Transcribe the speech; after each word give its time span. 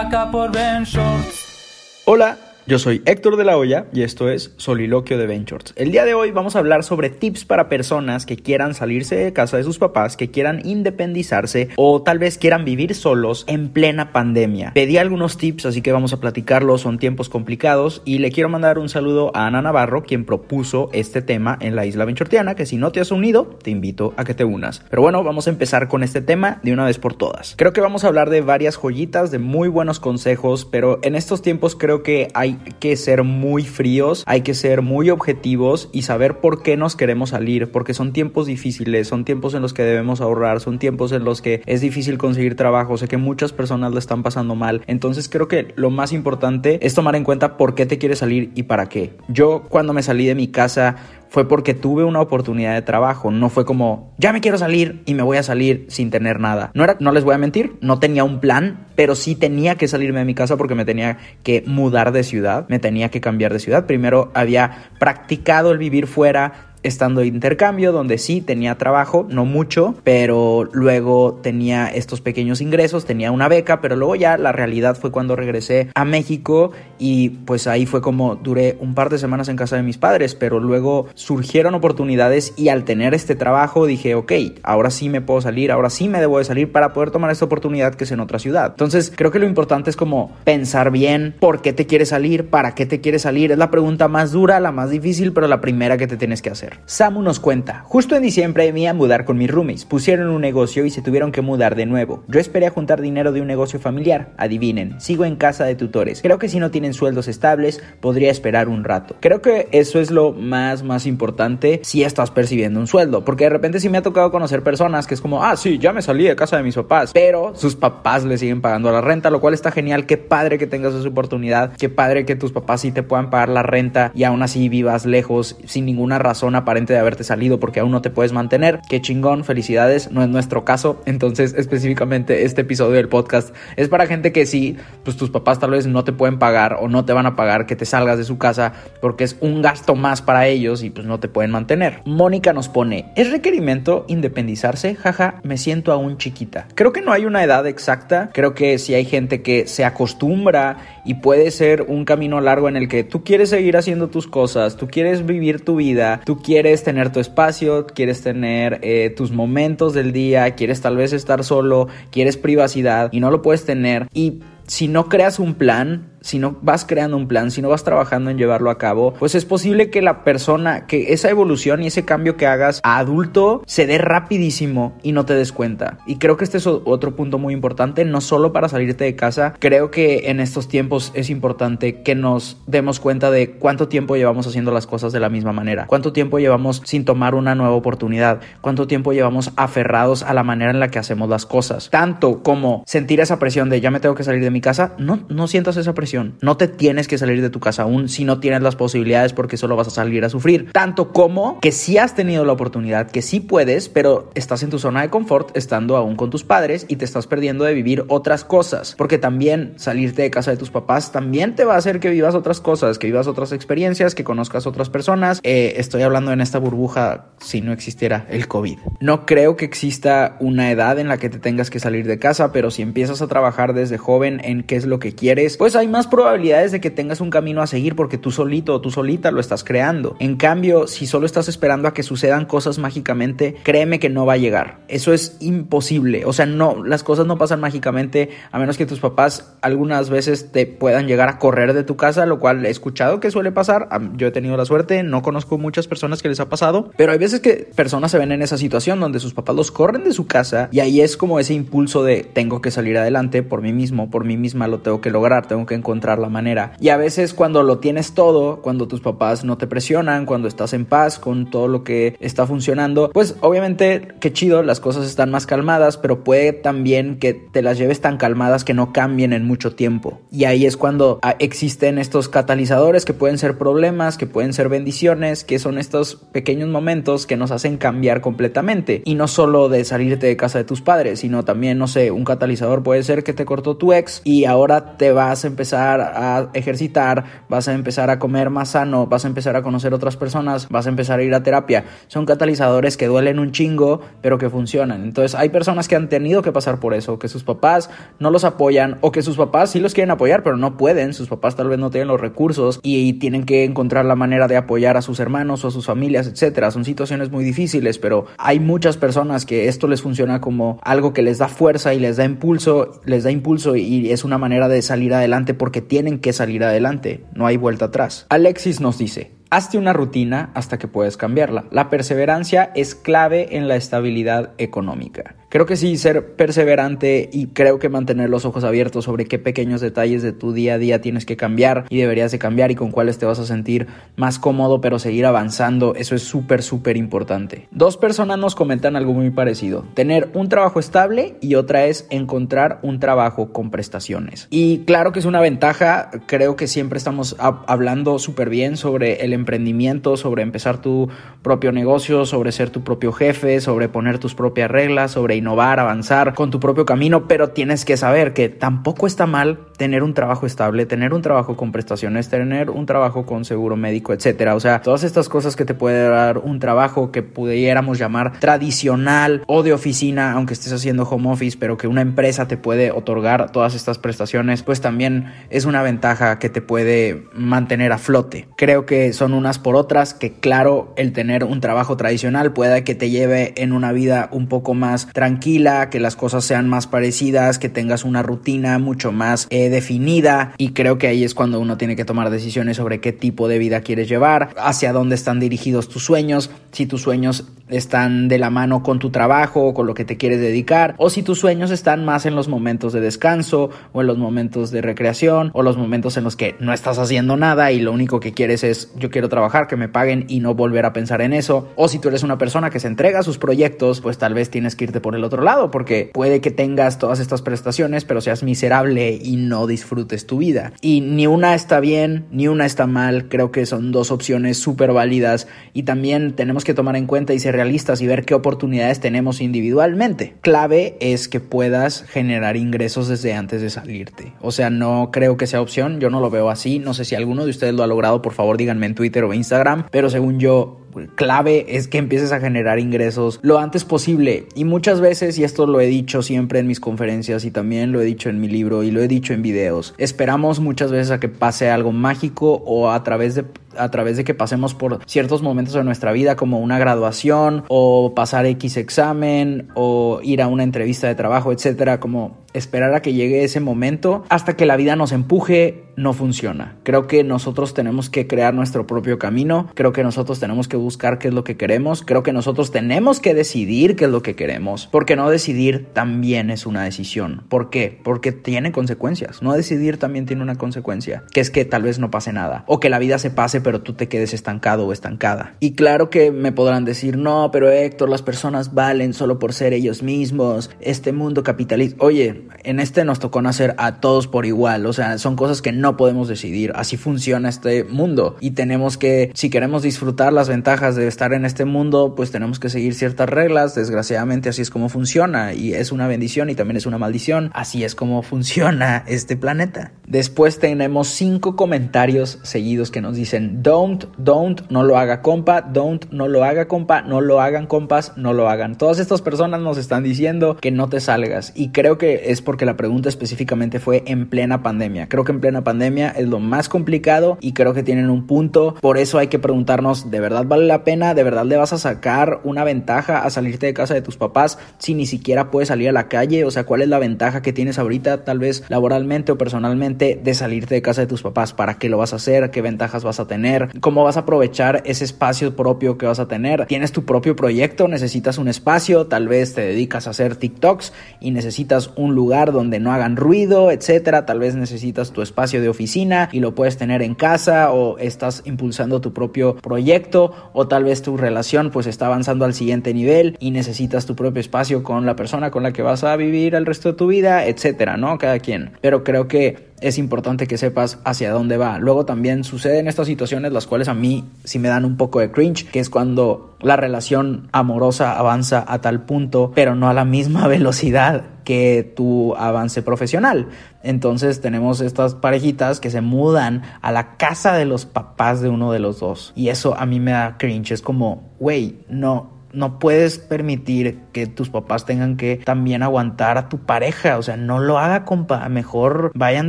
acá 0.00 0.26
por 0.30 0.50
Ben 0.50 0.82
Shorts. 0.84 2.02
Hola, 2.06 2.36
yo 2.70 2.78
soy 2.78 3.02
Héctor 3.04 3.36
de 3.36 3.44
la 3.44 3.56
Hoya 3.56 3.86
y 3.92 4.02
esto 4.02 4.28
es 4.28 4.54
Soliloquio 4.56 5.18
de 5.18 5.26
Ventures. 5.26 5.74
El 5.74 5.90
día 5.90 6.04
de 6.04 6.14
hoy 6.14 6.30
vamos 6.30 6.54
a 6.54 6.60
hablar 6.60 6.84
sobre 6.84 7.10
tips 7.10 7.44
para 7.44 7.68
personas 7.68 8.26
que 8.26 8.36
quieran 8.36 8.74
salirse 8.74 9.16
de 9.16 9.32
casa 9.32 9.56
de 9.56 9.64
sus 9.64 9.80
papás, 9.80 10.16
que 10.16 10.30
quieran 10.30 10.64
independizarse 10.64 11.70
o 11.74 12.02
tal 12.02 12.20
vez 12.20 12.38
quieran 12.38 12.64
vivir 12.64 12.94
solos 12.94 13.44
en 13.48 13.70
plena 13.70 14.12
pandemia. 14.12 14.70
Pedí 14.72 14.98
algunos 14.98 15.36
tips, 15.36 15.66
así 15.66 15.82
que 15.82 15.90
vamos 15.90 16.12
a 16.12 16.20
platicarlos, 16.20 16.82
son 16.82 17.00
tiempos 17.00 17.28
complicados 17.28 18.02
y 18.04 18.18
le 18.18 18.30
quiero 18.30 18.48
mandar 18.48 18.78
un 18.78 18.88
saludo 18.88 19.32
a 19.34 19.48
Ana 19.48 19.62
Navarro, 19.62 20.04
quien 20.04 20.24
propuso 20.24 20.90
este 20.92 21.22
tema 21.22 21.58
en 21.60 21.74
la 21.74 21.86
isla 21.86 22.04
Venturtiana, 22.04 22.54
que 22.54 22.66
si 22.66 22.76
no 22.76 22.92
te 22.92 23.00
has 23.00 23.10
unido, 23.10 23.58
te 23.64 23.72
invito 23.72 24.14
a 24.16 24.22
que 24.22 24.34
te 24.34 24.44
unas. 24.44 24.84
Pero 24.88 25.02
bueno, 25.02 25.24
vamos 25.24 25.48
a 25.48 25.50
empezar 25.50 25.88
con 25.88 26.04
este 26.04 26.20
tema 26.20 26.60
de 26.62 26.72
una 26.72 26.84
vez 26.84 27.00
por 27.00 27.14
todas. 27.14 27.54
Creo 27.56 27.72
que 27.72 27.80
vamos 27.80 28.04
a 28.04 28.06
hablar 28.06 28.30
de 28.30 28.42
varias 28.42 28.76
joyitas, 28.76 29.32
de 29.32 29.40
muy 29.40 29.66
buenos 29.66 29.98
consejos, 29.98 30.64
pero 30.70 31.00
en 31.02 31.16
estos 31.16 31.42
tiempos 31.42 31.74
creo 31.74 32.04
que 32.04 32.28
hay 32.32 32.59
que 32.78 32.96
ser 32.96 33.22
muy 33.22 33.64
fríos, 33.64 34.24
hay 34.26 34.42
que 34.42 34.54
ser 34.54 34.82
muy 34.82 35.10
objetivos 35.10 35.88
y 35.92 36.02
saber 36.02 36.38
por 36.38 36.62
qué 36.62 36.76
nos 36.76 36.96
queremos 36.96 37.30
salir, 37.30 37.70
porque 37.70 37.94
son 37.94 38.12
tiempos 38.12 38.46
difíciles, 38.46 39.08
son 39.08 39.24
tiempos 39.24 39.54
en 39.54 39.62
los 39.62 39.72
que 39.72 39.82
debemos 39.82 40.20
ahorrar, 40.20 40.60
son 40.60 40.78
tiempos 40.78 41.12
en 41.12 41.24
los 41.24 41.42
que 41.42 41.62
es 41.66 41.80
difícil 41.80 42.18
conseguir 42.18 42.56
trabajo, 42.56 42.96
sé 42.96 43.08
que 43.08 43.16
muchas 43.16 43.52
personas 43.52 43.92
lo 43.92 43.98
están 43.98 44.22
pasando 44.22 44.54
mal, 44.54 44.82
entonces 44.86 45.28
creo 45.28 45.48
que 45.48 45.72
lo 45.76 45.90
más 45.90 46.12
importante 46.12 46.78
es 46.82 46.94
tomar 46.94 47.16
en 47.16 47.24
cuenta 47.24 47.56
por 47.56 47.74
qué 47.74 47.86
te 47.86 47.98
quieres 47.98 48.18
salir 48.18 48.50
y 48.54 48.64
para 48.64 48.88
qué. 48.88 49.12
Yo 49.28 49.64
cuando 49.68 49.92
me 49.92 50.02
salí 50.02 50.26
de 50.26 50.34
mi 50.34 50.48
casa 50.48 50.96
fue 51.30 51.46
porque 51.46 51.74
tuve 51.74 52.02
una 52.02 52.20
oportunidad 52.20 52.74
de 52.74 52.82
trabajo, 52.82 53.30
no 53.30 53.48
fue 53.50 53.64
como, 53.64 54.12
ya 54.18 54.32
me 54.32 54.40
quiero 54.40 54.58
salir 54.58 55.02
y 55.06 55.14
me 55.14 55.22
voy 55.22 55.36
a 55.36 55.44
salir 55.44 55.86
sin 55.88 56.10
tener 56.10 56.40
nada. 56.40 56.72
No 56.74 56.82
era, 56.82 56.96
no 56.98 57.12
les 57.12 57.22
voy 57.22 57.36
a 57.36 57.38
mentir, 57.38 57.76
no 57.80 58.00
tenía 58.00 58.24
un 58.24 58.40
plan, 58.40 58.88
pero 58.96 59.14
sí 59.14 59.36
tenía 59.36 59.76
que 59.76 59.86
salirme 59.86 60.18
de 60.18 60.24
mi 60.24 60.34
casa 60.34 60.56
porque 60.56 60.74
me 60.74 60.84
tenía 60.84 61.18
que 61.44 61.62
mudar 61.66 62.10
de 62.10 62.24
ciudad, 62.24 62.66
me 62.68 62.80
tenía 62.80 63.10
que 63.10 63.20
cambiar 63.20 63.52
de 63.52 63.60
ciudad. 63.60 63.86
Primero 63.86 64.32
había 64.34 64.90
practicado 64.98 65.70
el 65.70 65.78
vivir 65.78 66.08
fuera, 66.08 66.69
estando 66.82 67.20
de 67.20 67.26
intercambio, 67.26 67.92
donde 67.92 68.18
sí 68.18 68.40
tenía 68.40 68.76
trabajo, 68.78 69.26
no 69.28 69.44
mucho, 69.44 69.94
pero 70.04 70.68
luego 70.72 71.38
tenía 71.42 71.88
estos 71.88 72.20
pequeños 72.20 72.60
ingresos, 72.60 73.04
tenía 73.04 73.32
una 73.32 73.48
beca, 73.48 73.80
pero 73.80 73.96
luego 73.96 74.16
ya 74.16 74.36
la 74.38 74.52
realidad 74.52 74.96
fue 74.96 75.10
cuando 75.10 75.36
regresé 75.36 75.88
a 75.94 76.04
México 76.04 76.72
y 76.98 77.30
pues 77.30 77.66
ahí 77.66 77.86
fue 77.86 78.00
como 78.00 78.36
duré 78.36 78.76
un 78.80 78.94
par 78.94 79.10
de 79.10 79.18
semanas 79.18 79.48
en 79.48 79.56
casa 79.56 79.76
de 79.76 79.82
mis 79.82 79.98
padres, 79.98 80.34
pero 80.34 80.60
luego 80.60 81.06
surgieron 81.14 81.74
oportunidades 81.74 82.52
y 82.56 82.68
al 82.68 82.84
tener 82.84 83.14
este 83.14 83.34
trabajo 83.34 83.86
dije, 83.86 84.14
ok, 84.14 84.32
ahora 84.62 84.90
sí 84.90 85.08
me 85.08 85.20
puedo 85.20 85.40
salir, 85.40 85.72
ahora 85.72 85.90
sí 85.90 86.08
me 86.08 86.20
debo 86.20 86.38
de 86.38 86.44
salir 86.44 86.72
para 86.72 86.92
poder 86.92 87.10
tomar 87.10 87.30
esta 87.30 87.44
oportunidad 87.44 87.94
que 87.94 88.04
es 88.04 88.12
en 88.12 88.20
otra 88.20 88.38
ciudad. 88.38 88.68
Entonces 88.70 89.12
creo 89.14 89.30
que 89.30 89.38
lo 89.38 89.46
importante 89.46 89.90
es 89.90 89.96
como 89.96 90.32
pensar 90.44 90.90
bien 90.90 91.34
por 91.38 91.62
qué 91.62 91.72
te 91.72 91.86
quieres 91.86 92.10
salir, 92.10 92.48
para 92.48 92.74
qué 92.74 92.86
te 92.86 93.00
quieres 93.00 93.22
salir, 93.22 93.52
es 93.52 93.58
la 93.58 93.70
pregunta 93.70 94.08
más 94.08 94.32
dura, 94.32 94.60
la 94.60 94.72
más 94.72 94.90
difícil, 94.90 95.32
pero 95.32 95.46
la 95.46 95.60
primera 95.60 95.96
que 95.96 96.06
te 96.06 96.16
tienes 96.16 96.42
que 96.42 96.50
hacer. 96.50 96.69
Samu 96.86 97.22
nos 97.22 97.40
cuenta, 97.40 97.84
justo 97.86 98.16
en 98.16 98.22
diciembre 98.22 98.72
me 98.72 98.80
iba 98.80 98.90
a 98.90 98.94
mudar 98.94 99.24
con 99.24 99.38
mis 99.38 99.50
roomies, 99.50 99.84
pusieron 99.84 100.28
un 100.28 100.40
negocio 100.40 100.84
y 100.84 100.90
se 100.90 101.02
tuvieron 101.02 101.32
que 101.32 101.40
mudar 101.40 101.76
de 101.76 101.86
nuevo. 101.86 102.24
Yo 102.28 102.40
esperé 102.40 102.66
a 102.66 102.70
juntar 102.70 103.00
dinero 103.00 103.32
de 103.32 103.40
un 103.40 103.46
negocio 103.46 103.78
familiar, 103.78 104.32
adivinen, 104.36 105.00
sigo 105.00 105.24
en 105.24 105.36
casa 105.36 105.64
de 105.64 105.74
tutores. 105.74 106.22
Creo 106.22 106.38
que 106.38 106.48
si 106.48 106.58
no 106.58 106.70
tienen 106.70 106.94
sueldos 106.94 107.28
estables, 107.28 107.82
podría 108.00 108.30
esperar 108.30 108.68
un 108.68 108.84
rato. 108.84 109.16
Creo 109.20 109.42
que 109.42 109.68
eso 109.72 110.00
es 110.00 110.10
lo 110.10 110.32
más, 110.32 110.82
más 110.82 111.06
importante 111.06 111.80
si 111.82 112.02
estás 112.02 112.30
percibiendo 112.30 112.80
un 112.80 112.86
sueldo, 112.86 113.24
porque 113.24 113.44
de 113.44 113.50
repente 113.50 113.80
sí 113.80 113.88
me 113.88 113.98
ha 113.98 114.02
tocado 114.02 114.30
conocer 114.30 114.62
personas 114.62 115.06
que 115.06 115.14
es 115.14 115.20
como, 115.20 115.42
ah, 115.44 115.56
sí, 115.56 115.78
ya 115.78 115.92
me 115.92 116.02
salí 116.02 116.24
de 116.24 116.36
casa 116.36 116.56
de 116.56 116.62
mis 116.62 116.74
papás, 116.74 117.12
pero 117.12 117.52
sus 117.54 117.76
papás 117.76 118.24
le 118.24 118.38
siguen 118.38 118.60
pagando 118.60 118.90
la 118.92 119.00
renta, 119.00 119.30
lo 119.30 119.40
cual 119.40 119.54
está 119.54 119.70
genial, 119.70 120.06
qué 120.06 120.16
padre 120.16 120.58
que 120.58 120.66
tengas 120.66 120.94
esa 120.94 121.08
oportunidad, 121.08 121.72
qué 121.76 121.88
padre 121.88 122.24
que 122.24 122.36
tus 122.36 122.52
papás 122.52 122.82
sí 122.82 122.92
te 122.92 123.02
puedan 123.02 123.30
pagar 123.30 123.48
la 123.48 123.62
renta 123.62 124.12
y 124.14 124.24
aún 124.24 124.42
así 124.42 124.68
vivas 124.68 125.06
lejos 125.06 125.56
sin 125.64 125.86
ninguna 125.86 126.18
razón 126.18 126.54
aparente 126.60 126.92
de 126.92 126.98
haberte 126.98 127.24
salido 127.24 127.60
porque 127.60 127.80
aún 127.80 127.90
no 127.90 128.02
te 128.02 128.10
puedes 128.10 128.32
mantener. 128.32 128.80
Qué 128.88 129.00
chingón, 129.00 129.44
felicidades, 129.44 130.10
no 130.10 130.22
es 130.22 130.28
nuestro 130.28 130.64
caso. 130.64 131.00
Entonces, 131.06 131.54
específicamente 131.56 132.44
este 132.44 132.62
episodio 132.62 132.96
del 132.96 133.08
podcast 133.08 133.54
es 133.76 133.88
para 133.88 134.06
gente 134.06 134.32
que 134.32 134.46
sí, 134.46 134.76
pues 135.04 135.16
tus 135.16 135.30
papás 135.30 135.58
tal 135.58 135.70
vez 135.70 135.86
no 135.86 136.04
te 136.04 136.12
pueden 136.12 136.38
pagar 136.38 136.78
o 136.80 136.88
no 136.88 137.04
te 137.04 137.12
van 137.12 137.26
a 137.26 137.36
pagar 137.36 137.66
que 137.66 137.76
te 137.76 137.84
salgas 137.84 138.18
de 138.18 138.24
su 138.24 138.38
casa 138.38 138.72
porque 139.00 139.24
es 139.24 139.36
un 139.40 139.62
gasto 139.62 139.94
más 139.94 140.22
para 140.22 140.46
ellos 140.46 140.82
y 140.82 140.90
pues 140.90 141.06
no 141.06 141.20
te 141.20 141.28
pueden 141.28 141.50
mantener. 141.50 142.00
Mónica 142.04 142.52
nos 142.52 142.68
pone, 142.68 143.12
¿es 143.16 143.30
requerimiento 143.30 144.04
independizarse? 144.08 144.94
Jaja, 144.94 145.40
me 145.42 145.58
siento 145.58 145.92
aún 145.92 146.18
chiquita. 146.18 146.66
Creo 146.74 146.92
que 146.92 147.02
no 147.02 147.12
hay 147.12 147.24
una 147.24 147.42
edad 147.44 147.66
exacta, 147.66 148.30
creo 148.32 148.54
que 148.54 148.78
si 148.78 148.94
hay 148.94 149.04
gente 149.04 149.42
que 149.42 149.66
se 149.66 149.84
acostumbra 149.84 150.99
y 151.04 151.14
puede 151.14 151.50
ser 151.50 151.82
un 151.88 152.04
camino 152.04 152.40
largo 152.40 152.68
en 152.68 152.76
el 152.76 152.88
que 152.88 153.04
tú 153.04 153.24
quieres 153.24 153.50
seguir 153.50 153.76
haciendo 153.76 154.08
tus 154.08 154.26
cosas, 154.26 154.76
tú 154.76 154.88
quieres 154.88 155.26
vivir 155.26 155.64
tu 155.64 155.76
vida, 155.76 156.20
tú 156.24 156.38
quieres 156.38 156.82
tener 156.84 157.12
tu 157.12 157.20
espacio, 157.20 157.86
quieres 157.86 158.22
tener 158.22 158.78
eh, 158.82 159.12
tus 159.16 159.30
momentos 159.30 159.94
del 159.94 160.12
día, 160.12 160.54
quieres 160.54 160.80
tal 160.80 160.96
vez 160.96 161.12
estar 161.12 161.44
solo, 161.44 161.88
quieres 162.10 162.36
privacidad 162.36 163.10
y 163.12 163.20
no 163.20 163.30
lo 163.30 163.42
puedes 163.42 163.64
tener. 163.64 164.06
Y 164.12 164.40
si 164.70 164.86
no 164.86 165.08
creas 165.08 165.40
un 165.40 165.54
plan, 165.54 166.10
si 166.20 166.38
no 166.38 166.56
vas 166.62 166.84
creando 166.84 167.16
un 167.16 167.26
plan, 167.26 167.50
si 167.50 167.60
no 167.60 167.68
vas 167.68 167.82
trabajando 167.82 168.30
en 168.30 168.38
llevarlo 168.38 168.70
a 168.70 168.78
cabo, 168.78 169.14
pues 169.14 169.34
es 169.34 169.44
posible 169.44 169.90
que 169.90 170.00
la 170.00 170.22
persona, 170.22 170.86
que 170.86 171.12
esa 171.12 171.28
evolución 171.28 171.82
y 171.82 171.88
ese 171.88 172.04
cambio 172.04 172.36
que 172.36 172.46
hagas 172.46 172.80
a 172.84 172.98
adulto 172.98 173.64
se 173.66 173.86
dé 173.86 173.98
rapidísimo 173.98 174.96
y 175.02 175.10
no 175.10 175.24
te 175.24 175.34
des 175.34 175.50
cuenta. 175.50 175.98
Y 176.06 176.16
creo 176.16 176.36
que 176.36 176.44
este 176.44 176.58
es 176.58 176.68
otro 176.68 177.16
punto 177.16 177.38
muy 177.38 177.52
importante, 177.52 178.04
no 178.04 178.20
solo 178.20 178.52
para 178.52 178.68
salirte 178.68 179.02
de 179.02 179.16
casa, 179.16 179.54
creo 179.58 179.90
que 179.90 180.30
en 180.30 180.38
estos 180.38 180.68
tiempos 180.68 181.10
es 181.14 181.30
importante 181.30 182.02
que 182.02 182.14
nos 182.14 182.58
demos 182.68 183.00
cuenta 183.00 183.32
de 183.32 183.50
cuánto 183.50 183.88
tiempo 183.88 184.14
llevamos 184.14 184.46
haciendo 184.46 184.70
las 184.70 184.86
cosas 184.86 185.12
de 185.12 185.18
la 185.18 185.30
misma 185.30 185.52
manera, 185.52 185.86
cuánto 185.88 186.12
tiempo 186.12 186.38
llevamos 186.38 186.80
sin 186.84 187.04
tomar 187.04 187.34
una 187.34 187.56
nueva 187.56 187.74
oportunidad, 187.74 188.40
cuánto 188.60 188.86
tiempo 188.86 189.12
llevamos 189.12 189.50
aferrados 189.56 190.22
a 190.22 190.32
la 190.32 190.44
manera 190.44 190.70
en 190.70 190.78
la 190.78 190.92
que 190.92 191.00
hacemos 191.00 191.28
las 191.28 191.44
cosas, 191.44 191.90
tanto 191.90 192.44
como 192.44 192.84
sentir 192.86 193.18
esa 193.18 193.40
presión 193.40 193.68
de 193.68 193.80
ya 193.80 193.90
me 193.90 193.98
tengo 193.98 194.14
que 194.14 194.22
salir 194.22 194.42
de 194.42 194.50
mi 194.50 194.59
casa, 194.60 194.94
no, 194.98 195.24
no 195.28 195.46
sientas 195.46 195.76
esa 195.76 195.94
presión, 195.94 196.36
no 196.40 196.56
te 196.56 196.68
tienes 196.68 197.08
que 197.08 197.18
salir 197.18 197.40
de 197.42 197.50
tu 197.50 197.60
casa 197.60 197.82
aún 197.82 198.08
si 198.08 198.24
no 198.24 198.40
tienes 198.40 198.62
las 198.62 198.76
posibilidades 198.76 199.32
porque 199.32 199.56
solo 199.56 199.76
vas 199.76 199.88
a 199.88 199.90
salir 199.90 200.24
a 200.24 200.28
sufrir, 200.28 200.70
tanto 200.72 201.12
como 201.12 201.60
que 201.60 201.72
si 201.72 201.98
has 201.98 202.14
tenido 202.14 202.44
la 202.44 202.52
oportunidad, 202.52 203.10
que 203.10 203.22
sí 203.22 203.40
puedes, 203.40 203.88
pero 203.88 204.30
estás 204.34 204.62
en 204.62 204.70
tu 204.70 204.78
zona 204.78 205.02
de 205.02 205.10
confort 205.10 205.56
estando 205.56 205.96
aún 205.96 206.16
con 206.16 206.30
tus 206.30 206.44
padres 206.44 206.86
y 206.88 206.96
te 206.96 207.04
estás 207.04 207.26
perdiendo 207.26 207.64
de 207.64 207.74
vivir 207.74 208.04
otras 208.08 208.44
cosas, 208.44 208.94
porque 208.96 209.18
también 209.18 209.74
salirte 209.76 210.22
de 210.22 210.30
casa 210.30 210.50
de 210.50 210.56
tus 210.56 210.70
papás 210.70 211.12
también 211.12 211.54
te 211.54 211.64
va 211.64 211.74
a 211.74 211.78
hacer 211.78 212.00
que 212.00 212.10
vivas 212.10 212.34
otras 212.34 212.60
cosas, 212.60 212.98
que 212.98 213.06
vivas 213.06 213.26
otras 213.26 213.52
experiencias, 213.52 214.14
que 214.14 214.24
conozcas 214.24 214.66
otras 214.66 214.90
personas. 214.90 215.40
Eh, 215.42 215.74
estoy 215.76 216.02
hablando 216.02 216.32
en 216.32 216.40
esta 216.40 216.58
burbuja 216.58 217.26
si 217.38 217.60
no 217.60 217.72
existiera 217.72 218.26
el 218.30 218.48
COVID. 218.48 218.78
No 219.00 219.26
creo 219.26 219.56
que 219.56 219.64
exista 219.64 220.36
una 220.40 220.70
edad 220.70 220.98
en 220.98 221.08
la 221.08 221.18
que 221.18 221.30
te 221.30 221.38
tengas 221.38 221.70
que 221.70 221.80
salir 221.80 222.06
de 222.06 222.18
casa, 222.18 222.52
pero 222.52 222.70
si 222.70 222.82
empiezas 222.82 223.22
a 223.22 223.28
trabajar 223.28 223.74
desde 223.74 223.98
joven 223.98 224.40
en 224.50 224.62
qué 224.62 224.76
es 224.76 224.86
lo 224.86 224.98
que 224.98 225.14
quieres, 225.14 225.56
pues 225.56 225.76
hay 225.76 225.88
más 225.88 226.06
probabilidades 226.06 226.72
de 226.72 226.80
que 226.80 226.90
tengas 226.90 227.20
un 227.20 227.30
camino 227.30 227.62
a 227.62 227.66
seguir 227.66 227.96
porque 227.96 228.18
tú 228.18 228.30
solito 228.30 228.74
o 228.74 228.80
tú 228.80 228.90
solita 228.90 229.30
lo 229.30 229.40
estás 229.40 229.64
creando. 229.64 230.16
En 230.18 230.36
cambio, 230.36 230.86
si 230.86 231.06
solo 231.06 231.26
estás 231.26 231.48
esperando 231.48 231.88
a 231.88 231.94
que 231.94 232.02
sucedan 232.02 232.44
cosas 232.44 232.78
mágicamente, 232.78 233.56
créeme 233.62 233.98
que 233.98 234.10
no 234.10 234.26
va 234.26 234.34
a 234.34 234.38
llegar. 234.38 234.78
Eso 234.88 235.12
es 235.12 235.36
imposible. 235.40 236.24
O 236.24 236.32
sea, 236.32 236.46
no, 236.46 236.84
las 236.84 237.02
cosas 237.02 237.26
no 237.26 237.38
pasan 237.38 237.60
mágicamente 237.60 238.30
a 238.50 238.58
menos 238.58 238.76
que 238.76 238.86
tus 238.86 239.00
papás 239.00 239.54
algunas 239.60 240.10
veces 240.10 240.52
te 240.52 240.66
puedan 240.66 241.06
llegar 241.06 241.28
a 241.28 241.38
correr 241.38 241.72
de 241.72 241.84
tu 241.84 241.96
casa, 241.96 242.26
lo 242.26 242.38
cual 242.38 242.66
he 242.66 242.70
escuchado 242.70 243.20
que 243.20 243.30
suele 243.30 243.52
pasar. 243.52 243.88
Yo 244.16 244.26
he 244.26 244.30
tenido 244.30 244.56
la 244.56 244.64
suerte, 244.64 245.02
no 245.02 245.22
conozco 245.22 245.58
muchas 245.58 245.86
personas 245.86 246.22
que 246.22 246.28
les 246.28 246.40
ha 246.40 246.48
pasado, 246.48 246.90
pero 246.96 247.12
hay 247.12 247.18
veces 247.18 247.40
que 247.40 247.70
personas 247.74 248.10
se 248.10 248.18
ven 248.18 248.32
en 248.32 248.42
esa 248.42 248.58
situación 248.58 249.00
donde 249.00 249.20
sus 249.20 249.34
papás 249.34 249.56
los 249.56 249.70
corren 249.70 250.04
de 250.04 250.12
su 250.12 250.26
casa 250.26 250.68
y 250.72 250.80
ahí 250.80 251.00
es 251.00 251.16
como 251.16 251.38
ese 251.38 251.54
impulso 251.54 252.02
de 252.04 252.24
tengo 252.24 252.60
que 252.60 252.70
salir 252.70 252.98
adelante 252.98 253.42
por 253.42 253.62
mí 253.62 253.72
mismo, 253.72 254.10
por 254.10 254.24
mí 254.24 254.36
misma 254.40 254.66
lo 254.66 254.80
tengo 254.80 255.00
que 255.00 255.10
lograr, 255.10 255.46
tengo 255.46 255.66
que 255.66 255.74
encontrar 255.74 256.18
la 256.18 256.28
manera. 256.28 256.72
Y 256.80 256.88
a 256.88 256.96
veces 256.96 257.34
cuando 257.34 257.62
lo 257.62 257.78
tienes 257.78 258.14
todo, 258.14 258.60
cuando 258.62 258.88
tus 258.88 259.00
papás 259.00 259.44
no 259.44 259.58
te 259.58 259.66
presionan, 259.66 260.26
cuando 260.26 260.48
estás 260.48 260.72
en 260.72 260.86
paz 260.86 261.18
con 261.18 261.50
todo 261.50 261.68
lo 261.68 261.84
que 261.84 262.16
está 262.20 262.46
funcionando, 262.46 263.10
pues 263.12 263.36
obviamente 263.40 264.08
qué 264.20 264.32
chido, 264.32 264.62
las 264.62 264.80
cosas 264.80 265.06
están 265.06 265.30
más 265.30 265.46
calmadas, 265.46 265.96
pero 265.96 266.24
puede 266.24 266.52
también 266.52 267.18
que 267.18 267.34
te 267.34 267.62
las 267.62 267.78
lleves 267.78 268.00
tan 268.00 268.16
calmadas 268.16 268.64
que 268.64 268.74
no 268.74 268.92
cambien 268.92 269.32
en 269.32 269.44
mucho 269.44 269.74
tiempo. 269.74 270.20
Y 270.30 270.44
ahí 270.44 270.66
es 270.66 270.76
cuando 270.76 271.18
ah, 271.22 271.36
existen 271.38 271.98
estos 271.98 272.28
catalizadores 272.28 273.04
que 273.04 273.14
pueden 273.14 273.38
ser 273.38 273.58
problemas, 273.58 274.16
que 274.16 274.26
pueden 274.26 274.52
ser 274.52 274.68
bendiciones, 274.68 275.44
que 275.44 275.58
son 275.58 275.78
estos 275.78 276.16
pequeños 276.16 276.68
momentos 276.68 277.26
que 277.26 277.36
nos 277.36 277.50
hacen 277.50 277.76
cambiar 277.76 278.20
completamente. 278.20 279.02
Y 279.04 279.14
no 279.14 279.28
solo 279.28 279.68
de 279.68 279.84
salirte 279.84 280.26
de 280.26 280.36
casa 280.36 280.58
de 280.58 280.64
tus 280.64 280.80
padres, 280.80 281.20
sino 281.20 281.44
también, 281.44 281.78
no 281.78 281.86
sé, 281.86 282.10
un 282.10 282.24
catalizador 282.24 282.82
puede 282.82 283.02
ser 283.02 283.24
que 283.24 283.32
te 283.32 283.44
cortó 283.44 283.76
tu 283.76 283.92
ex 283.92 284.19
y 284.24 284.44
ahora 284.44 284.96
te 284.96 285.12
vas 285.12 285.44
a 285.44 285.46
empezar 285.46 286.00
a 286.00 286.50
ejercitar, 286.54 287.24
vas 287.48 287.68
a 287.68 287.74
empezar 287.74 288.10
a 288.10 288.18
comer 288.18 288.50
más 288.50 288.70
sano, 288.70 289.06
vas 289.06 289.24
a 289.24 289.28
empezar 289.28 289.56
a 289.56 289.62
conocer 289.62 289.94
otras 289.94 290.16
personas, 290.16 290.68
vas 290.68 290.86
a 290.86 290.88
empezar 290.88 291.18
a 291.18 291.22
ir 291.22 291.34
a 291.34 291.42
terapia. 291.42 291.84
Son 292.08 292.26
catalizadores 292.26 292.96
que 292.96 293.06
duelen 293.06 293.38
un 293.38 293.52
chingo, 293.52 294.00
pero 294.22 294.38
que 294.38 294.50
funcionan. 294.50 295.04
Entonces 295.04 295.38
hay 295.38 295.48
personas 295.48 295.88
que 295.88 295.96
han 295.96 296.08
tenido 296.08 296.42
que 296.42 296.52
pasar 296.52 296.80
por 296.80 296.94
eso, 296.94 297.18
que 297.18 297.28
sus 297.28 297.44
papás 297.44 297.90
no 298.18 298.30
los 298.30 298.44
apoyan 298.44 298.98
o 299.00 299.12
que 299.12 299.22
sus 299.22 299.36
papás 299.36 299.70
sí 299.70 299.80
los 299.80 299.94
quieren 299.94 300.10
apoyar, 300.10 300.42
pero 300.42 300.56
no 300.56 300.76
pueden, 300.76 301.14
sus 301.14 301.28
papás 301.28 301.56
tal 301.56 301.68
vez 301.68 301.78
no 301.78 301.90
tienen 301.90 302.08
los 302.08 302.20
recursos 302.20 302.80
y, 302.82 303.10
tienen 303.20 303.44
que 303.44 303.64
encontrar 303.64 304.04
la 304.04 304.14
manera 304.14 304.48
de 304.48 304.56
apoyar 304.56 304.96
a 304.96 305.02
sus 305.02 305.20
hermanos 305.20 305.64
o 305.64 305.68
a 305.68 305.70
sus 305.70 305.84
familias, 305.84 306.26
etcétera. 306.26 306.70
Son 306.70 306.84
situaciones 306.84 307.30
muy 307.30 307.44
difíciles, 307.44 307.98
pero 307.98 308.26
hay 308.38 308.60
muchas 308.60 308.96
personas 308.96 309.44
que 309.44 309.68
esto 309.68 309.88
les 309.88 310.00
funciona 310.00 310.40
como 310.40 310.78
algo 310.82 311.12
que 311.12 311.22
les 311.22 311.38
da 311.38 311.48
fuerza 311.48 311.92
y 311.92 311.98
les 311.98 312.16
da 312.16 312.24
impulso, 312.24 313.00
les 313.04 313.24
da 313.24 313.30
impulso 313.30 313.76
y 313.76 314.09
es 314.12 314.24
una 314.24 314.38
manera 314.38 314.68
de 314.68 314.82
salir 314.82 315.14
adelante 315.14 315.54
porque 315.54 315.80
tienen 315.80 316.18
que 316.18 316.32
salir 316.32 316.64
adelante, 316.64 317.24
no 317.34 317.46
hay 317.46 317.56
vuelta 317.56 317.86
atrás. 317.86 318.26
Alexis 318.28 318.80
nos 318.80 318.98
dice, 318.98 319.32
Hazte 319.52 319.78
una 319.78 319.92
rutina 319.92 320.52
hasta 320.54 320.78
que 320.78 320.86
puedes 320.86 321.16
cambiarla. 321.16 321.64
La 321.72 321.90
perseverancia 321.90 322.70
es 322.76 322.94
clave 322.94 323.56
en 323.56 323.66
la 323.66 323.74
estabilidad 323.74 324.52
económica. 324.58 325.34
Creo 325.50 325.66
que 325.66 325.74
sí, 325.74 325.96
ser 325.96 326.36
perseverante 326.36 327.28
y 327.32 327.48
creo 327.48 327.80
que 327.80 327.88
mantener 327.88 328.30
los 328.30 328.44
ojos 328.44 328.62
abiertos 328.62 329.06
sobre 329.06 329.24
qué 329.24 329.40
pequeños 329.40 329.80
detalles 329.80 330.22
de 330.22 330.32
tu 330.32 330.52
día 330.52 330.74
a 330.74 330.78
día 330.78 331.00
tienes 331.00 331.26
que 331.26 331.36
cambiar 331.36 331.86
y 331.88 331.98
deberías 331.98 332.30
de 332.30 332.38
cambiar 332.38 332.70
y 332.70 332.76
con 332.76 332.92
cuáles 332.92 333.18
te 333.18 333.26
vas 333.26 333.40
a 333.40 333.44
sentir 333.44 333.88
más 334.14 334.38
cómodo, 334.38 334.80
pero 334.80 335.00
seguir 335.00 335.26
avanzando, 335.26 335.96
eso 335.96 336.14
es 336.14 336.22
súper, 336.22 336.62
súper 336.62 336.96
importante. 336.96 337.66
Dos 337.72 337.96
personas 337.96 338.38
nos 338.38 338.54
comentan 338.54 338.94
algo 338.94 339.12
muy 339.12 339.30
parecido. 339.30 339.84
Tener 339.94 340.30
un 340.34 340.48
trabajo 340.48 340.78
estable 340.78 341.34
y 341.40 341.56
otra 341.56 341.86
es 341.86 342.06
encontrar 342.10 342.78
un 342.82 343.00
trabajo 343.00 343.52
con 343.52 343.72
prestaciones. 343.72 344.46
Y 344.50 344.84
claro 344.84 345.10
que 345.10 345.18
es 345.18 345.24
una 345.24 345.40
ventaja, 345.40 346.12
creo 346.26 346.54
que 346.54 346.68
siempre 346.68 346.98
estamos 346.98 347.34
hablando 347.40 348.20
súper 348.20 348.50
bien 348.50 348.76
sobre 348.76 349.24
el 349.24 349.32
emprendimiento, 349.32 350.16
sobre 350.16 350.42
empezar 350.44 350.80
tu 350.80 351.08
propio 351.42 351.72
negocio, 351.72 352.24
sobre 352.24 352.52
ser 352.52 352.70
tu 352.70 352.84
propio 352.84 353.10
jefe, 353.10 353.60
sobre 353.60 353.88
poner 353.88 354.20
tus 354.20 354.36
propias 354.36 354.70
reglas, 354.70 355.10
sobre 355.10 355.39
innovar, 355.40 355.80
avanzar 355.80 356.34
con 356.34 356.50
tu 356.50 356.60
propio 356.60 356.86
camino, 356.86 357.26
pero 357.26 357.50
tienes 357.50 357.84
que 357.84 357.96
saber 357.96 358.32
que 358.32 358.48
tampoco 358.48 359.06
está 359.06 359.26
mal 359.26 359.69
tener 359.80 360.02
un 360.02 360.12
trabajo 360.12 360.44
estable, 360.44 360.84
tener 360.84 361.14
un 361.14 361.22
trabajo 361.22 361.56
con 361.56 361.72
prestaciones, 361.72 362.28
tener 362.28 362.68
un 362.68 362.84
trabajo 362.84 363.24
con 363.24 363.46
seguro 363.46 363.76
médico, 363.76 364.12
etcétera. 364.12 364.54
O 364.54 364.60
sea, 364.60 364.82
todas 364.82 365.04
estas 365.04 365.30
cosas 365.30 365.56
que 365.56 365.64
te 365.64 365.72
puede 365.72 366.06
dar 366.06 366.36
un 366.36 366.58
trabajo 366.58 367.10
que 367.10 367.22
pudiéramos 367.22 367.98
llamar 367.98 368.38
tradicional 368.40 369.42
o 369.46 369.62
de 369.62 369.72
oficina, 369.72 370.32
aunque 370.32 370.52
estés 370.52 370.74
haciendo 370.74 371.04
home 371.04 371.30
office, 371.30 371.56
pero 371.58 371.78
que 371.78 371.86
una 371.86 372.02
empresa 372.02 372.46
te 372.46 372.58
puede 372.58 372.90
otorgar 372.90 373.52
todas 373.52 373.74
estas 373.74 373.96
prestaciones, 373.96 374.62
pues 374.62 374.82
también 374.82 375.32
es 375.48 375.64
una 375.64 375.80
ventaja 375.80 376.38
que 376.38 376.50
te 376.50 376.60
puede 376.60 377.24
mantener 377.32 377.92
a 377.92 377.96
flote. 377.96 378.48
Creo 378.58 378.84
que 378.84 379.14
son 379.14 379.32
unas 379.32 379.58
por 379.58 379.76
otras, 379.76 380.12
que 380.12 380.32
claro, 380.32 380.92
el 380.98 381.14
tener 381.14 381.42
un 381.42 381.62
trabajo 381.62 381.96
tradicional 381.96 382.52
puede 382.52 382.84
que 382.84 382.94
te 382.94 383.08
lleve 383.08 383.54
en 383.56 383.72
una 383.72 383.92
vida 383.92 384.28
un 384.30 384.46
poco 384.46 384.74
más 384.74 385.06
tranquila, 385.14 385.88
que 385.88 386.00
las 386.00 386.16
cosas 386.16 386.44
sean 386.44 386.68
más 386.68 386.86
parecidas, 386.86 387.58
que 387.58 387.70
tengas 387.70 388.04
una 388.04 388.22
rutina 388.22 388.78
mucho 388.78 389.10
más 389.10 389.46
eh, 389.48 389.69
definida 389.70 390.54
y 390.58 390.70
creo 390.70 390.98
que 390.98 391.06
ahí 391.06 391.24
es 391.24 391.34
cuando 391.34 391.60
uno 391.60 391.76
tiene 391.76 391.96
que 391.96 392.04
tomar 392.04 392.30
decisiones 392.30 392.76
sobre 392.76 393.00
qué 393.00 393.12
tipo 393.12 393.48
de 393.48 393.58
vida 393.58 393.80
quieres 393.80 394.08
llevar, 394.08 394.50
hacia 394.56 394.92
dónde 394.92 395.14
están 395.14 395.40
dirigidos 395.40 395.88
tus 395.88 396.04
sueños, 396.04 396.50
si 396.72 396.86
tus 396.86 397.02
sueños 397.02 397.46
están 397.68 398.28
de 398.28 398.38
la 398.38 398.50
mano 398.50 398.82
con 398.82 398.98
tu 398.98 399.10
trabajo 399.10 399.62
o 399.64 399.74
con 399.74 399.86
lo 399.86 399.94
que 399.94 400.04
te 400.04 400.16
quieres 400.16 400.40
dedicar, 400.40 400.94
o 400.98 401.10
si 401.10 401.22
tus 401.22 401.38
sueños 401.38 401.70
están 401.70 402.04
más 402.04 402.26
en 402.26 402.34
los 402.34 402.48
momentos 402.48 402.92
de 402.92 403.00
descanso 403.00 403.70
o 403.92 404.00
en 404.00 404.06
los 404.06 404.18
momentos 404.18 404.70
de 404.70 404.82
recreación 404.82 405.50
o 405.54 405.62
los 405.62 405.76
momentos 405.76 406.16
en 406.16 406.24
los 406.24 406.36
que 406.36 406.56
no 406.58 406.72
estás 406.72 406.98
haciendo 406.98 407.36
nada 407.36 407.72
y 407.72 407.80
lo 407.80 407.92
único 407.92 408.20
que 408.20 408.32
quieres 408.32 408.64
es 408.64 408.92
yo 408.96 409.10
quiero 409.10 409.28
trabajar, 409.28 409.66
que 409.66 409.76
me 409.76 409.88
paguen 409.88 410.24
y 410.28 410.40
no 410.40 410.54
volver 410.54 410.84
a 410.84 410.92
pensar 410.92 411.20
en 411.22 411.32
eso, 411.32 411.68
o 411.76 411.88
si 411.88 411.98
tú 411.98 412.08
eres 412.08 412.22
una 412.22 412.38
persona 412.38 412.70
que 412.70 412.80
se 412.80 412.88
entrega 412.88 413.20
a 413.20 413.22
sus 413.22 413.38
proyectos, 413.38 414.00
pues 414.00 414.18
tal 414.18 414.34
vez 414.34 414.50
tienes 414.50 414.76
que 414.76 414.84
irte 414.84 415.00
por 415.00 415.14
el 415.14 415.24
otro 415.24 415.42
lado, 415.42 415.70
porque 415.70 416.10
puede 416.12 416.40
que 416.40 416.50
tengas 416.50 416.98
todas 416.98 417.20
estas 417.20 417.42
prestaciones, 417.42 418.04
pero 418.04 418.20
seas 418.20 418.42
miserable 418.42 419.18
y 419.22 419.36
no 419.36 419.59
disfrutes 419.66 420.26
tu 420.26 420.38
vida. 420.38 420.72
Y 420.80 421.00
ni 421.00 421.26
una 421.26 421.54
está 421.54 421.80
bien, 421.80 422.26
ni 422.30 422.48
una 422.48 422.66
está 422.66 422.86
mal, 422.86 423.28
creo 423.28 423.50
que 423.50 423.66
son 423.66 423.92
dos 423.92 424.10
opciones 424.10 424.58
súper 424.58 424.92
válidas 424.92 425.48
y 425.72 425.84
también 425.84 426.34
tenemos 426.34 426.64
que 426.64 426.74
tomar 426.74 426.96
en 426.96 427.06
cuenta 427.06 427.34
y 427.34 427.38
ser 427.38 427.54
realistas 427.54 428.00
y 428.00 428.06
ver 428.06 428.24
qué 428.24 428.34
oportunidades 428.34 429.00
tenemos 429.00 429.40
individualmente. 429.40 430.34
Clave 430.40 430.96
es 431.00 431.28
que 431.28 431.40
puedas 431.40 432.02
generar 432.02 432.56
ingresos 432.56 433.08
desde 433.08 433.34
antes 433.34 433.62
de 433.62 433.70
salirte. 433.70 434.32
O 434.40 434.52
sea, 434.52 434.70
no 434.70 435.10
creo 435.12 435.36
que 435.36 435.46
sea 435.46 435.60
opción, 435.60 436.00
yo 436.00 436.10
no 436.10 436.20
lo 436.20 436.30
veo 436.30 436.50
así, 436.50 436.78
no 436.78 436.94
sé 436.94 437.04
si 437.04 437.14
alguno 437.14 437.44
de 437.44 437.50
ustedes 437.50 437.74
lo 437.74 437.82
ha 437.82 437.86
logrado, 437.86 438.22
por 438.22 438.32
favor 438.32 438.56
díganme 438.56 438.86
en 438.86 438.94
Twitter 438.94 439.24
o 439.24 439.34
Instagram, 439.34 439.86
pero 439.90 440.10
según 440.10 440.38
yo 440.38 440.80
clave 441.14 441.76
es 441.76 441.88
que 441.88 441.98
empieces 441.98 442.32
a 442.32 442.40
generar 442.40 442.78
ingresos 442.78 443.38
lo 443.42 443.58
antes 443.58 443.84
posible. 443.84 444.46
Y 444.54 444.64
muchas 444.64 445.00
veces, 445.00 445.38
y 445.38 445.44
esto 445.44 445.66
lo 445.66 445.80
he 445.80 445.86
dicho 445.86 446.22
siempre 446.22 446.58
en 446.58 446.66
mis 446.66 446.80
conferencias 446.80 447.44
y 447.44 447.50
también 447.50 447.92
lo 447.92 448.00
he 448.00 448.04
dicho 448.04 448.28
en 448.28 448.40
mi 448.40 448.48
libro 448.48 448.82
y 448.82 448.90
lo 448.90 449.02
he 449.02 449.08
dicho 449.08 449.32
en 449.32 449.42
videos, 449.42 449.94
esperamos 449.98 450.60
muchas 450.60 450.90
veces 450.90 451.10
a 451.10 451.20
que 451.20 451.28
pase 451.28 451.70
algo 451.70 451.92
mágico 451.92 452.62
o 452.64 452.90
a 452.90 453.02
través 453.02 453.34
de 453.34 453.44
a 453.76 453.90
través 453.90 454.16
de 454.16 454.24
que 454.24 454.34
pasemos 454.34 454.74
por 454.74 454.98
ciertos 455.06 455.42
momentos 455.42 455.74
de 455.74 455.84
nuestra 455.84 456.12
vida 456.12 456.36
como 456.36 456.58
una 456.58 456.78
graduación 456.78 457.64
o 457.68 458.14
pasar 458.14 458.46
X 458.46 458.76
examen 458.76 459.68
o 459.74 460.20
ir 460.22 460.42
a 460.42 460.48
una 460.48 460.64
entrevista 460.64 461.06
de 461.06 461.14
trabajo, 461.14 461.52
etcétera, 461.52 462.00
como 462.00 462.38
esperar 462.54 462.94
a 462.94 463.02
que 463.02 463.12
llegue 463.12 463.44
ese 463.44 463.60
momento 463.60 464.24
hasta 464.28 464.56
que 464.56 464.66
la 464.66 464.76
vida 464.76 464.96
nos 464.96 465.12
empuje 465.12 465.84
no 465.96 466.12
funciona. 466.14 466.76
Creo 466.82 467.06
que 467.06 467.22
nosotros 467.24 467.74
tenemos 467.74 468.08
que 468.08 468.26
crear 468.26 468.54
nuestro 468.54 468.86
propio 468.86 469.18
camino, 469.18 469.68
creo 469.74 469.92
que 469.92 470.02
nosotros 470.02 470.40
tenemos 470.40 470.66
que 470.66 470.76
buscar 470.76 471.18
qué 471.18 471.28
es 471.28 471.34
lo 471.34 471.44
que 471.44 471.56
queremos, 471.56 472.02
creo 472.02 472.22
que 472.22 472.32
nosotros 472.32 472.70
tenemos 472.70 473.20
que 473.20 473.34
decidir 473.34 473.96
qué 473.96 474.06
es 474.06 474.10
lo 474.10 474.22
que 474.22 474.34
queremos, 474.34 474.88
porque 474.90 475.16
no 475.16 475.28
decidir 475.28 475.88
también 475.92 476.50
es 476.50 476.64
una 476.64 476.84
decisión. 476.84 477.44
¿Por 477.48 477.68
qué? 477.68 478.00
Porque 478.02 478.32
tiene 478.32 478.72
consecuencias. 478.72 479.42
No 479.42 479.52
decidir 479.52 479.98
también 479.98 480.26
tiene 480.26 480.42
una 480.42 480.56
consecuencia, 480.56 481.24
que 481.32 481.40
es 481.40 481.50
que 481.50 481.64
tal 481.64 481.82
vez 481.82 481.98
no 481.98 482.10
pase 482.10 482.32
nada 482.32 482.64
o 482.66 482.80
que 482.80 482.88
la 482.88 482.98
vida 482.98 483.18
se 483.18 483.30
pase 483.30 483.60
pero 483.60 483.82
tú 483.82 483.92
te 483.92 484.08
quedes 484.08 484.32
estancado 484.32 484.86
o 484.86 484.92
estancada. 484.92 485.56
Y 485.60 485.72
claro 485.72 486.10
que 486.10 486.30
me 486.30 486.52
podrán 486.52 486.84
decir, 486.84 487.18
"No, 487.18 487.50
pero 487.52 487.70
Héctor, 487.70 488.08
las 488.08 488.22
personas 488.22 488.74
valen 488.74 489.12
solo 489.12 489.38
por 489.38 489.52
ser 489.52 489.72
ellos 489.72 490.02
mismos. 490.02 490.70
Este 490.80 491.12
mundo 491.12 491.42
capitalista." 491.42 492.02
Oye, 492.04 492.39
en 492.64 492.80
este 492.80 493.04
nos 493.04 493.18
tocó 493.18 493.42
nacer 493.42 493.74
a 493.78 494.00
todos 494.00 494.26
por 494.26 494.46
igual, 494.46 494.86
o 494.86 494.92
sea, 494.92 495.18
son 495.18 495.36
cosas 495.36 495.62
que 495.62 495.72
no 495.72 495.96
podemos 495.96 496.28
decidir, 496.28 496.72
así 496.74 496.96
funciona 496.96 497.48
este 497.48 497.84
mundo 497.84 498.36
y 498.40 498.52
tenemos 498.52 498.96
que, 498.96 499.30
si 499.34 499.50
queremos 499.50 499.82
disfrutar 499.82 500.32
las 500.32 500.48
ventajas 500.48 500.96
de 500.96 501.06
estar 501.06 501.32
en 501.32 501.44
este 501.44 501.64
mundo, 501.64 502.14
pues 502.16 502.30
tenemos 502.30 502.58
que 502.58 502.68
seguir 502.68 502.94
ciertas 502.94 503.28
reglas, 503.28 503.74
desgraciadamente 503.74 504.48
así 504.48 504.62
es 504.62 504.70
como 504.70 504.88
funciona 504.88 505.54
y 505.54 505.74
es 505.74 505.92
una 505.92 506.06
bendición 506.06 506.50
y 506.50 506.54
también 506.54 506.76
es 506.76 506.86
una 506.86 506.98
maldición, 506.98 507.50
así 507.54 507.84
es 507.84 507.94
como 507.94 508.22
funciona 508.30 509.04
este 509.06 509.36
planeta. 509.36 509.92
Después 510.06 510.58
tenemos 510.58 511.08
cinco 511.08 511.56
comentarios 511.56 512.38
seguidos 512.42 512.90
que 512.90 513.00
nos 513.00 513.16
dicen, 513.16 513.62
don't, 513.62 514.04
don't, 514.18 514.62
no 514.70 514.82
lo 514.82 514.98
haga 514.98 515.22
compa, 515.22 515.62
don't, 515.62 516.10
no 516.10 516.28
lo 516.28 516.44
haga 516.44 516.66
compa, 516.66 517.02
no 517.02 517.20
lo 517.20 517.40
hagan 517.40 517.66
compas, 517.66 518.16
no 518.16 518.32
lo 518.32 518.48
hagan. 518.48 518.76
Todas 518.76 518.98
estas 518.98 519.22
personas 519.22 519.60
nos 519.60 519.78
están 519.78 520.02
diciendo 520.02 520.56
que 520.60 520.70
no 520.70 520.88
te 520.88 521.00
salgas 521.00 521.52
y 521.54 521.70
creo 521.70 521.98
que 521.98 522.29
es 522.30 522.42
porque 522.42 522.64
la 522.64 522.76
pregunta 522.76 523.08
específicamente 523.08 523.78
fue 523.78 524.02
en 524.06 524.28
plena 524.28 524.62
pandemia. 524.62 525.08
Creo 525.08 525.24
que 525.24 525.32
en 525.32 525.40
plena 525.40 525.64
pandemia 525.64 526.10
es 526.10 526.28
lo 526.28 526.38
más 526.38 526.68
complicado 526.68 527.38
y 527.40 527.52
creo 527.52 527.74
que 527.74 527.82
tienen 527.82 528.10
un 528.10 528.26
punto. 528.26 528.76
Por 528.80 528.98
eso 528.98 529.18
hay 529.18 529.28
que 529.28 529.38
preguntarnos, 529.38 530.10
¿de 530.10 530.20
verdad 530.20 530.44
vale 530.46 530.66
la 530.66 530.84
pena? 530.84 531.14
¿De 531.14 531.22
verdad 531.22 531.44
le 531.44 531.56
vas 531.56 531.72
a 531.72 531.78
sacar 531.78 532.40
una 532.44 532.64
ventaja 532.64 533.24
a 533.24 533.30
salirte 533.30 533.66
de 533.66 533.74
casa 533.74 533.94
de 533.94 534.02
tus 534.02 534.16
papás 534.16 534.58
si 534.78 534.94
ni 534.94 535.06
siquiera 535.06 535.50
puedes 535.50 535.68
salir 535.68 535.88
a 535.88 535.92
la 535.92 536.08
calle? 536.08 536.44
O 536.44 536.50
sea, 536.50 536.64
¿cuál 536.64 536.82
es 536.82 536.88
la 536.88 536.98
ventaja 536.98 537.42
que 537.42 537.52
tienes 537.52 537.78
ahorita, 537.78 538.24
tal 538.24 538.38
vez 538.38 538.64
laboralmente 538.68 539.32
o 539.32 539.38
personalmente, 539.38 540.20
de 540.22 540.34
salirte 540.34 540.74
de 540.74 540.82
casa 540.82 541.00
de 541.00 541.06
tus 541.06 541.22
papás? 541.22 541.52
¿Para 541.52 541.78
qué 541.78 541.88
lo 541.88 541.98
vas 541.98 542.12
a 542.12 542.16
hacer? 542.16 542.50
¿Qué 542.50 542.62
ventajas 542.62 543.04
vas 543.04 543.20
a 543.20 543.26
tener? 543.26 543.68
¿Cómo 543.80 544.04
vas 544.04 544.16
a 544.16 544.20
aprovechar 544.20 544.82
ese 544.84 545.04
espacio 545.04 545.56
propio 545.56 545.98
que 545.98 546.06
vas 546.06 546.20
a 546.20 546.28
tener? 546.28 546.66
¿Tienes 546.66 546.92
tu 546.92 547.04
propio 547.04 547.36
proyecto? 547.36 547.88
¿Necesitas 547.88 548.38
un 548.38 548.48
espacio? 548.48 549.06
Tal 549.06 549.28
vez 549.28 549.54
te 549.54 549.62
dedicas 549.62 550.06
a 550.06 550.10
hacer 550.10 550.36
TikToks 550.36 550.92
y 551.20 551.30
necesitas 551.30 551.90
un 551.96 552.14
lugar 552.20 552.52
donde 552.52 552.80
no 552.80 552.92
hagan 552.92 553.16
ruido, 553.16 553.70
etcétera. 553.70 554.26
Tal 554.26 554.40
vez 554.40 554.54
necesitas 554.54 555.10
tu 555.10 555.22
espacio 555.22 555.62
de 555.62 555.70
oficina 555.70 556.28
y 556.32 556.40
lo 556.40 556.54
puedes 556.54 556.76
tener 556.76 557.00
en 557.00 557.14
casa 557.14 557.72
o 557.72 557.96
estás 557.96 558.42
impulsando 558.44 559.00
tu 559.00 559.14
propio 559.14 559.56
proyecto 559.56 560.34
o 560.52 560.68
tal 560.68 560.84
vez 560.84 561.00
tu 561.00 561.16
relación 561.16 561.70
pues 561.70 561.86
está 561.86 562.06
avanzando 562.06 562.44
al 562.44 562.52
siguiente 562.52 562.92
nivel 562.92 563.38
y 563.40 563.52
necesitas 563.52 564.04
tu 564.04 564.14
propio 564.14 564.40
espacio 564.40 564.82
con 564.82 565.06
la 565.06 565.16
persona 565.16 565.50
con 565.50 565.62
la 565.62 565.72
que 565.72 565.80
vas 565.80 566.04
a 566.04 566.14
vivir 566.16 566.54
el 566.54 566.66
resto 566.66 566.90
de 566.90 566.98
tu 566.98 567.06
vida, 567.06 567.46
etcétera, 567.46 567.96
¿no? 567.96 568.18
Cada 568.18 568.38
quien. 568.38 568.72
Pero 568.82 569.02
creo 569.02 569.26
que 569.26 569.69
es 569.80 569.98
importante 569.98 570.46
que 570.46 570.58
sepas 570.58 570.98
hacia 571.04 571.32
dónde 571.32 571.56
va. 571.56 571.78
Luego 571.78 572.04
también 572.04 572.44
suceden 572.44 572.88
estas 572.88 573.06
situaciones 573.06 573.52
las 573.52 573.66
cuales 573.66 573.88
a 573.88 573.94
mí 573.94 574.24
sí 574.44 574.58
me 574.58 574.68
dan 574.68 574.84
un 574.84 574.96
poco 574.96 575.20
de 575.20 575.30
cringe, 575.30 575.66
que 575.70 575.80
es 575.80 575.90
cuando 575.90 576.56
la 576.60 576.76
relación 576.76 577.48
amorosa 577.52 578.18
avanza 578.18 578.64
a 578.66 578.80
tal 578.80 579.02
punto, 579.02 579.52
pero 579.54 579.74
no 579.74 579.88
a 579.88 579.94
la 579.94 580.04
misma 580.04 580.46
velocidad 580.48 581.24
que 581.44 581.92
tu 581.96 582.34
avance 582.36 582.82
profesional. 582.82 583.48
Entonces 583.82 584.40
tenemos 584.40 584.80
estas 584.80 585.14
parejitas 585.14 585.80
que 585.80 585.90
se 585.90 586.00
mudan 586.00 586.62
a 586.82 586.92
la 586.92 587.16
casa 587.16 587.54
de 587.54 587.64
los 587.64 587.86
papás 587.86 588.40
de 588.40 588.48
uno 588.48 588.72
de 588.72 588.78
los 588.78 589.00
dos. 589.00 589.32
Y 589.34 589.48
eso 589.48 589.74
a 589.76 589.86
mí 589.86 590.00
me 590.00 590.12
da 590.12 590.36
cringe. 590.38 590.72
Es 590.72 590.82
como, 590.82 591.30
güey, 591.38 591.78
no, 591.88 592.39
no 592.52 592.78
puedes 592.78 593.18
permitir 593.18 594.00
que 594.12 594.26
tus 594.26 594.50
papás 594.50 594.86
tengan 594.86 595.16
que 595.16 595.36
también 595.44 595.82
aguantar 595.82 596.38
a 596.38 596.48
tu 596.48 596.58
pareja. 596.58 597.18
O 597.18 597.22
sea, 597.22 597.36
no 597.36 597.58
lo 597.58 597.78
haga, 597.78 598.04
compa. 598.04 598.48
Mejor 598.48 599.12
vayan 599.14 599.48